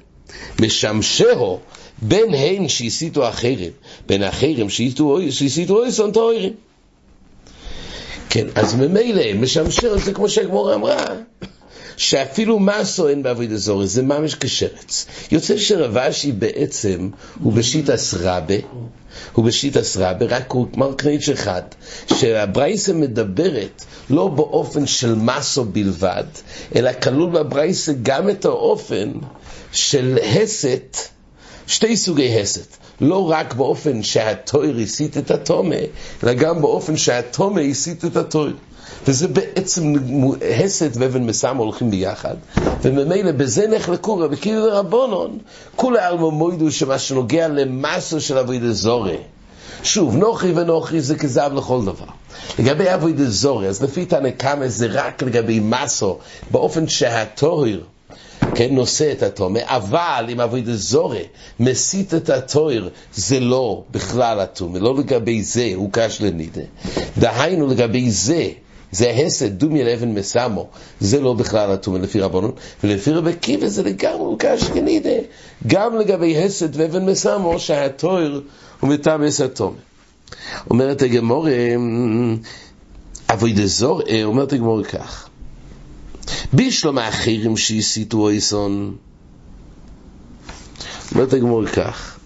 משמשהו 0.62 1.60
בין 2.02 2.34
הן 2.34 2.68
שהסיתו 2.68 3.30
אחרים, 3.30 3.72
בין 4.08 4.24
אחרים 4.24 4.70
שהסיתו 4.70 5.84
איסון 5.84 6.12
טהורים. 6.12 6.54
כן, 8.30 8.48
אז 8.56 8.76
ממילא, 8.76 9.34
משמשר 9.34 9.98
זה 9.98 10.14
כמו 10.14 10.30
שהגמורה 10.30 10.76
אמרה, 10.76 11.06
שאפילו 11.98 12.60
מסו 12.60 13.08
אין 13.08 13.24
בעבוד 13.24 13.52
אזורי, 13.52 13.88
זה 13.88 14.04
ממש 14.04 14.36
כשרץ. 14.36 15.06
יוצא 15.32 15.58
שרבשי 15.58 16.32
בעצם 16.32 17.10
הוא 17.44 17.54
בשיטה 17.54 17.98
סרבה, 17.98 18.56
הוא 19.34 19.46
בשיטה 19.46 19.84
סרבה, 19.84 20.26
רק 20.26 20.52
הוא 20.52 20.68
כמו 20.74 20.94
קניץ' 20.98 21.30
אחד, 21.30 21.62
שהברייסה 22.08 22.94
מדברת 22.94 23.86
לא 24.10 24.28
באופן 24.28 24.86
של 24.88 25.16
מסו 25.16 25.66
בלבד, 25.66 26.24
אלא 26.76 26.92
כלול 27.04 27.30
בברייסה 27.30 27.94
גם 28.04 28.30
את 28.30 28.46
האופן 28.46 29.12
של 29.72 30.18
הסת, 30.24 30.98
שתי 31.68 31.98
סוגי 31.98 32.42
הסת. 32.42 32.78
לא 33.02 33.30
רק 33.30 33.54
באופן 33.54 34.04
שהתויר 34.04 34.78
הסית 34.78 35.18
את 35.18 35.32
התומה, 35.32 35.76
אלא 36.24 36.34
גם 36.34 36.62
באופן 36.62 36.98
שהתומה 36.98 37.62
הסית 37.62 38.06
את 38.06 38.16
התויר. 38.16 38.56
וזה 39.08 39.28
בעצם 39.28 39.94
הסת 40.64 40.92
ואבן 40.94 41.24
מסם 41.24 41.58
הולכים 41.58 41.92
ביחד, 41.92 42.36
וממילא 42.82 43.32
בזה 43.32 43.68
נחלקו 43.68 44.18
רבי 44.18 44.38
קיבי 44.38 44.58
ורבונון, 44.58 45.38
כולי 45.76 46.00
עלמו 46.00 46.32
מוידו 46.32 46.72
שמה 46.72 47.00
שנוגע 47.00 47.48
למסו 47.48 48.22
של 48.22 48.38
אבוידה 48.38 48.74
זורי. 48.74 49.18
שוב, 49.84 50.16
נוחי 50.16 50.52
ונוחי 50.52 51.02
זה 51.02 51.16
כזב 51.16 51.52
לכל 51.56 51.86
דבר. 51.86 52.06
לגבי 52.60 52.94
אבוידה 52.94 53.30
זורי, 53.30 53.68
אז 53.68 53.84
לפי 53.84 54.06
תנא 54.06 54.30
קמא 54.30 54.68
זה 54.68 54.88
רק 54.90 55.24
לגבי 55.24 55.60
מסו, 55.60 56.18
באופן 56.52 56.88
שהתויר 56.88 57.84
כן, 58.56 58.76
נושא 58.76 59.12
את 59.12 59.24
התומר, 59.24 59.62
אבל 59.64 60.26
אם 60.30 60.42
אבוידה 60.42 60.76
זורי 60.76 61.24
מסית 61.60 62.14
את 62.14 62.30
התויר, 62.30 62.90
זה 63.14 63.40
לא 63.40 63.84
בכלל 63.92 64.40
התומר, 64.40 64.80
לא 64.80 64.96
לגבי 64.98 65.44
זה, 65.44 65.72
הוא 65.76 65.90
קש 65.92 66.22
לנידה. 66.22 66.62
דהיינו 67.18 67.68
לגבי 67.68 68.12
זה, 68.12 68.50
זה 68.92 69.10
הסד, 69.10 69.60
דומיה 69.60 69.86
לאבן 69.86 70.14
מסמו, 70.14 70.68
זה 71.00 71.22
לא 71.22 71.34
בכלל 71.34 71.72
התומר 71.72 71.98
לפי 71.98 72.20
רבנות, 72.20 72.56
ולפי 72.84 73.12
רבי 73.12 73.34
קיבה 73.34 73.70
זה 73.70 73.84
לגמרי 73.84 74.36
קש 74.40 74.70
לנידה. 74.76 75.10
גם 75.68 75.98
לגבי 75.98 76.44
הסד 76.44 76.76
ואבן 76.76 77.06
מסמו, 77.06 77.60
שהתויר 77.60 78.42
הוא 78.80 78.90
מטעם 78.90 79.24
הסד 79.24 79.48
תומר. 79.48 79.76
אומרת 80.70 81.02
הגמור, 81.02 81.48
אבוידה 83.30 83.66
זורי, 83.66 84.24
אומרת 84.24 84.54
הגמור 84.54 84.84
כך, 84.84 85.30
בישלום 86.54 86.98
האחרים 86.98 87.58
שהסיתו 87.58 88.18
אויסון. 88.18 88.96
אומרת 91.16 91.34
הגמור 91.34 91.66
כך, 91.66 92.20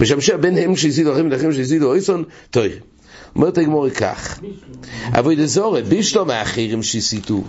משמשה 0.00 0.36
בין 0.36 0.58
הם 0.58 0.76
שהסיתו 0.76 1.12
אחרים 1.12 1.30
לאחרים 1.30 1.52
שהסיתו 1.52 1.84
אויסון, 1.84 2.24
טוב. 2.50 2.64
אומרת 3.36 3.58
הגמור 3.58 3.90
כך, 3.90 4.40
אבוי 5.18 5.36
דזורי, 5.36 5.82
בישלום 5.82 6.30
האחרים 6.30 6.82
שהסיתו. 6.82 7.42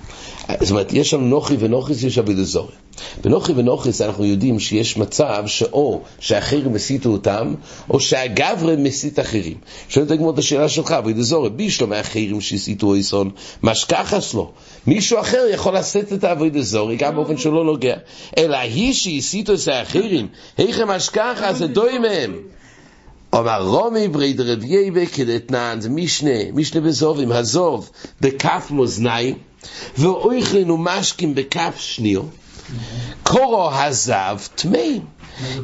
זאת 0.62 0.72
אומרת, 0.72 0.94
יש 0.94 1.10
שם 1.10 1.22
נוחי 1.22 1.56
ונוחיס, 1.60 2.04
יש 2.04 2.18
אבוי 2.18 2.36
דזורי. 2.36 2.74
בנוחי 3.24 3.54
ונוחיס 3.56 4.02
אנחנו 4.02 4.26
יודעים 4.26 4.60
שיש 4.60 4.98
מצב 4.98 5.44
שאו 5.48 6.02
שהאחרים 6.20 6.74
מסיתו 6.74 7.10
אותם, 7.10 7.54
או 7.90 8.00
שהגברי 8.00 8.76
מסית 8.76 9.20
אחרים. 9.20 9.58
שואלת 9.90 10.12
הגמור 10.12 10.34
את 10.34 10.38
השאלה 10.38 10.70
שלך, 10.70 10.92
אבוי 10.92 11.14
דזורי, 11.14 11.50
בישלום 11.50 11.92
האחרים 11.92 12.42
שהסיתו 12.42 12.88
אויסון, 12.88 13.30
משכחס 13.64 14.34
לו. 14.34 14.52
מישהו 14.88 15.20
אחר 15.20 15.46
יכול 15.54 15.78
לשאת 15.78 16.14
את 16.14 16.24
האבוי 16.24 16.50
דזורי, 16.50 16.96
גם 16.96 17.16
באופן 17.16 17.38
שהוא 17.38 17.54
לא 17.54 17.66
נוגע. 17.66 17.96
אלא 18.38 18.58
היא 18.58 18.94
שהסיתו 18.94 19.54
את 19.54 19.68
האחרים, 19.68 20.28
היכם 20.58 20.88
זה 21.54 21.68
דוי 21.68 22.00
מהם. 22.00 22.36
אומר 23.36 23.62
רומי 23.62 24.08
בריד 24.08 24.42
רביעי 24.42 24.92
בכדתנן, 24.92 25.78
זה 25.82 25.90
משנה, 25.90 26.52
משנה 26.54 26.82
בזובים, 26.82 27.32
הזוב, 27.32 27.90
בכף 28.22 28.68
מאזניים, 28.72 29.38
ואויכלנו 29.98 30.78
משקים 30.78 31.36
בכף 31.36 31.74
שניו, 31.78 32.22
קורו 33.24 33.72
הזב 33.72 34.40
טמאים. 34.56 35.02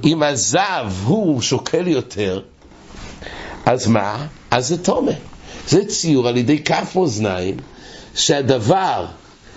אם 0.04 0.24
הזב 0.24 0.92
הוא 1.06 1.42
שוקל 1.42 1.88
יותר, 1.88 2.42
אז 3.66 3.88
מה? 3.88 4.28
אז 4.52 4.68
זה 4.68 4.84
תומה. 4.84 5.12
זה 5.68 5.86
ציור 5.86 6.28
על 6.28 6.38
ידי 6.38 6.64
כף 6.64 6.96
מאזניים, 6.96 7.58
שהדבר 8.16 9.06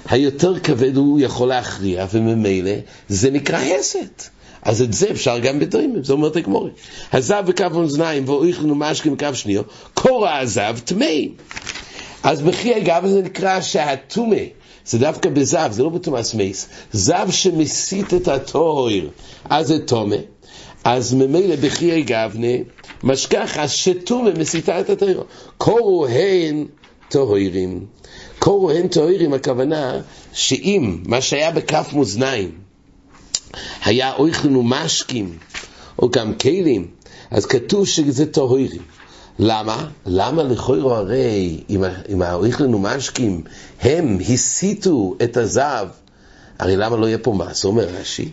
היותר 0.09 0.61
כבד 0.61 0.97
הוא 0.97 1.21
יכול 1.21 1.49
להכריע, 1.49 2.07
וממילא 2.13 2.73
זה 3.09 3.31
נקרא 3.31 3.59
הסת. 3.59 4.29
אז 4.65 4.83
את 4.83 4.93
זה 4.93 5.11
אפשר 5.11 5.39
גם 5.39 5.59
בדוימים, 5.59 6.05
זה 6.05 6.13
אומרת 6.13 6.37
הגמורי. 6.37 6.71
הזב 7.13 7.45
בקו 7.47 7.65
אוזניים 7.75 8.29
ואויכלנו 8.29 8.75
משקים 8.75 9.15
בקו 9.15 9.35
שניו, 9.35 9.63
קורא 9.95 10.31
הזב 10.31 10.79
טמאים. 10.85 11.35
אז 12.23 12.43
בכי 12.43 12.77
אגב 12.77 13.07
זה 13.07 13.23
נקרא 13.23 13.61
שהטומא, 13.61 14.37
זה 14.87 14.99
דווקא 14.99 15.31
בזב, 15.31 15.69
זה 15.73 15.83
לא 15.83 15.89
בתומאס 15.89 16.35
מייס, 16.35 16.69
זב 16.93 17.27
שמסית 17.31 18.15
את 18.15 18.29
הטוהר, 18.29 19.09
אז 19.51 19.67
זה 19.67 19.87
טומא. 19.87 20.17
אז 20.85 21.15
ממילא 21.15 21.57
בכי 21.57 22.03
גבנה, 22.03 22.57
משכח 23.03 23.57
השטומא 23.59 24.31
מסיתה 24.39 24.81
את 24.81 24.91
הטוהר. 24.91 25.23
קורו 25.59 26.07
הן 26.07 26.67
טוהרים. 27.09 27.87
קורו 28.39 28.71
הן 28.71 28.89
טוהרים, 28.89 29.35
הכוונה 29.35 30.01
שאם 30.33 30.99
מה 31.07 31.21
שהיה 31.21 31.51
בכף 31.51 31.93
מאזניים 31.93 32.64
היה 33.85 34.15
אויכלנו 34.15 34.63
משקים, 34.63 35.39
או 35.99 36.11
גם 36.11 36.35
כלים, 36.35 36.87
אז 37.31 37.47
כתוב 37.47 37.87
שזה 37.87 38.27
טוהרים. 38.27 38.83
למה? 39.39 39.89
למה 40.07 40.43
לכוירו 40.43 40.95
הרי, 40.95 41.61
אם 42.09 42.23
האויכלנו 42.23 42.79
משקים, 42.79 43.43
הם 43.81 44.19
הסיתו 44.29 45.15
את 45.25 45.37
הזב, 45.37 45.89
הרי 46.59 46.77
למה 46.77 46.97
לא 46.97 47.07
יהיה 47.07 47.19
פה 47.19 47.33
מס? 47.33 47.65
אומר 47.65 47.89
רש"י, 47.89 48.31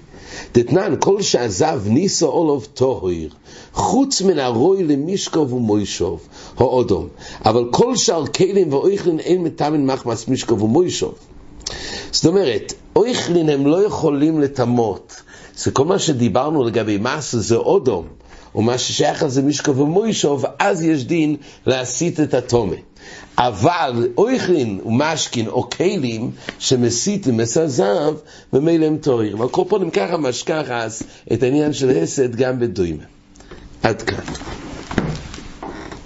דתנן 0.54 0.96
כל 1.00 1.22
שהזב 1.22 1.82
ניסו 1.86 2.28
אולוב 2.28 2.68
טוהר, 2.74 3.28
חוץ 3.74 4.22
מן 4.22 4.40
הרוי 4.40 4.84
למישקוב 4.84 5.54
ומוישוב, 5.54 6.28
האודום, 6.58 7.08
אבל 7.46 7.66
כל 7.72 7.96
שאר 7.96 8.28
כלים 8.28 8.74
ואויכלין 8.74 9.20
אין 9.20 9.44
מטעמין 9.44 9.86
מחמס 9.86 10.28
מישקוב 10.28 10.62
ומוישוב. 10.64 11.14
זאת 12.12 12.26
אומרת, 12.26 12.74
אויכלין 12.96 13.50
הם 13.50 13.68
לא 13.68 13.86
יכולים 13.86 14.42
לטמות. 14.42 15.22
זה 15.56 15.72
כל 15.72 15.86
מה 15.86 16.00
שדיברנו 16.00 16.64
לגבי 16.64 16.98
מס 16.98 17.36
זה 17.36 17.56
אודום. 17.56 18.08
ומה 18.56 18.78
ששייך 18.78 19.24
לזה 19.24 19.42
משקו 19.42 19.76
ומוישוב, 19.76 20.46
אז 20.60 20.84
יש 20.84 21.06
דין 21.06 21.36
להסיט 21.66 22.20
את 22.20 22.34
התומה. 22.34 22.76
אבל 23.38 24.08
אויכלין 24.18 24.80
ומשקין 24.86 25.48
או 25.48 25.70
כלים 25.70 26.32
שמסיתים 26.60 27.38
מסזב, 27.38 28.14
ממילא 28.54 28.86
הם 28.86 28.98
טועים. 28.98 29.42
על 29.42 29.50
כל 29.50 29.64
פנים 29.70 29.90
ככה 29.90 30.18
משכח 30.18 30.66
אז 30.70 31.04
את 31.34 31.44
העניין 31.44 31.74
של 31.74 31.90
הסד 31.90 32.36
גם 32.36 32.60
בדוימה. 32.60 33.04
עד 33.84 34.02
כאן. 34.02 34.24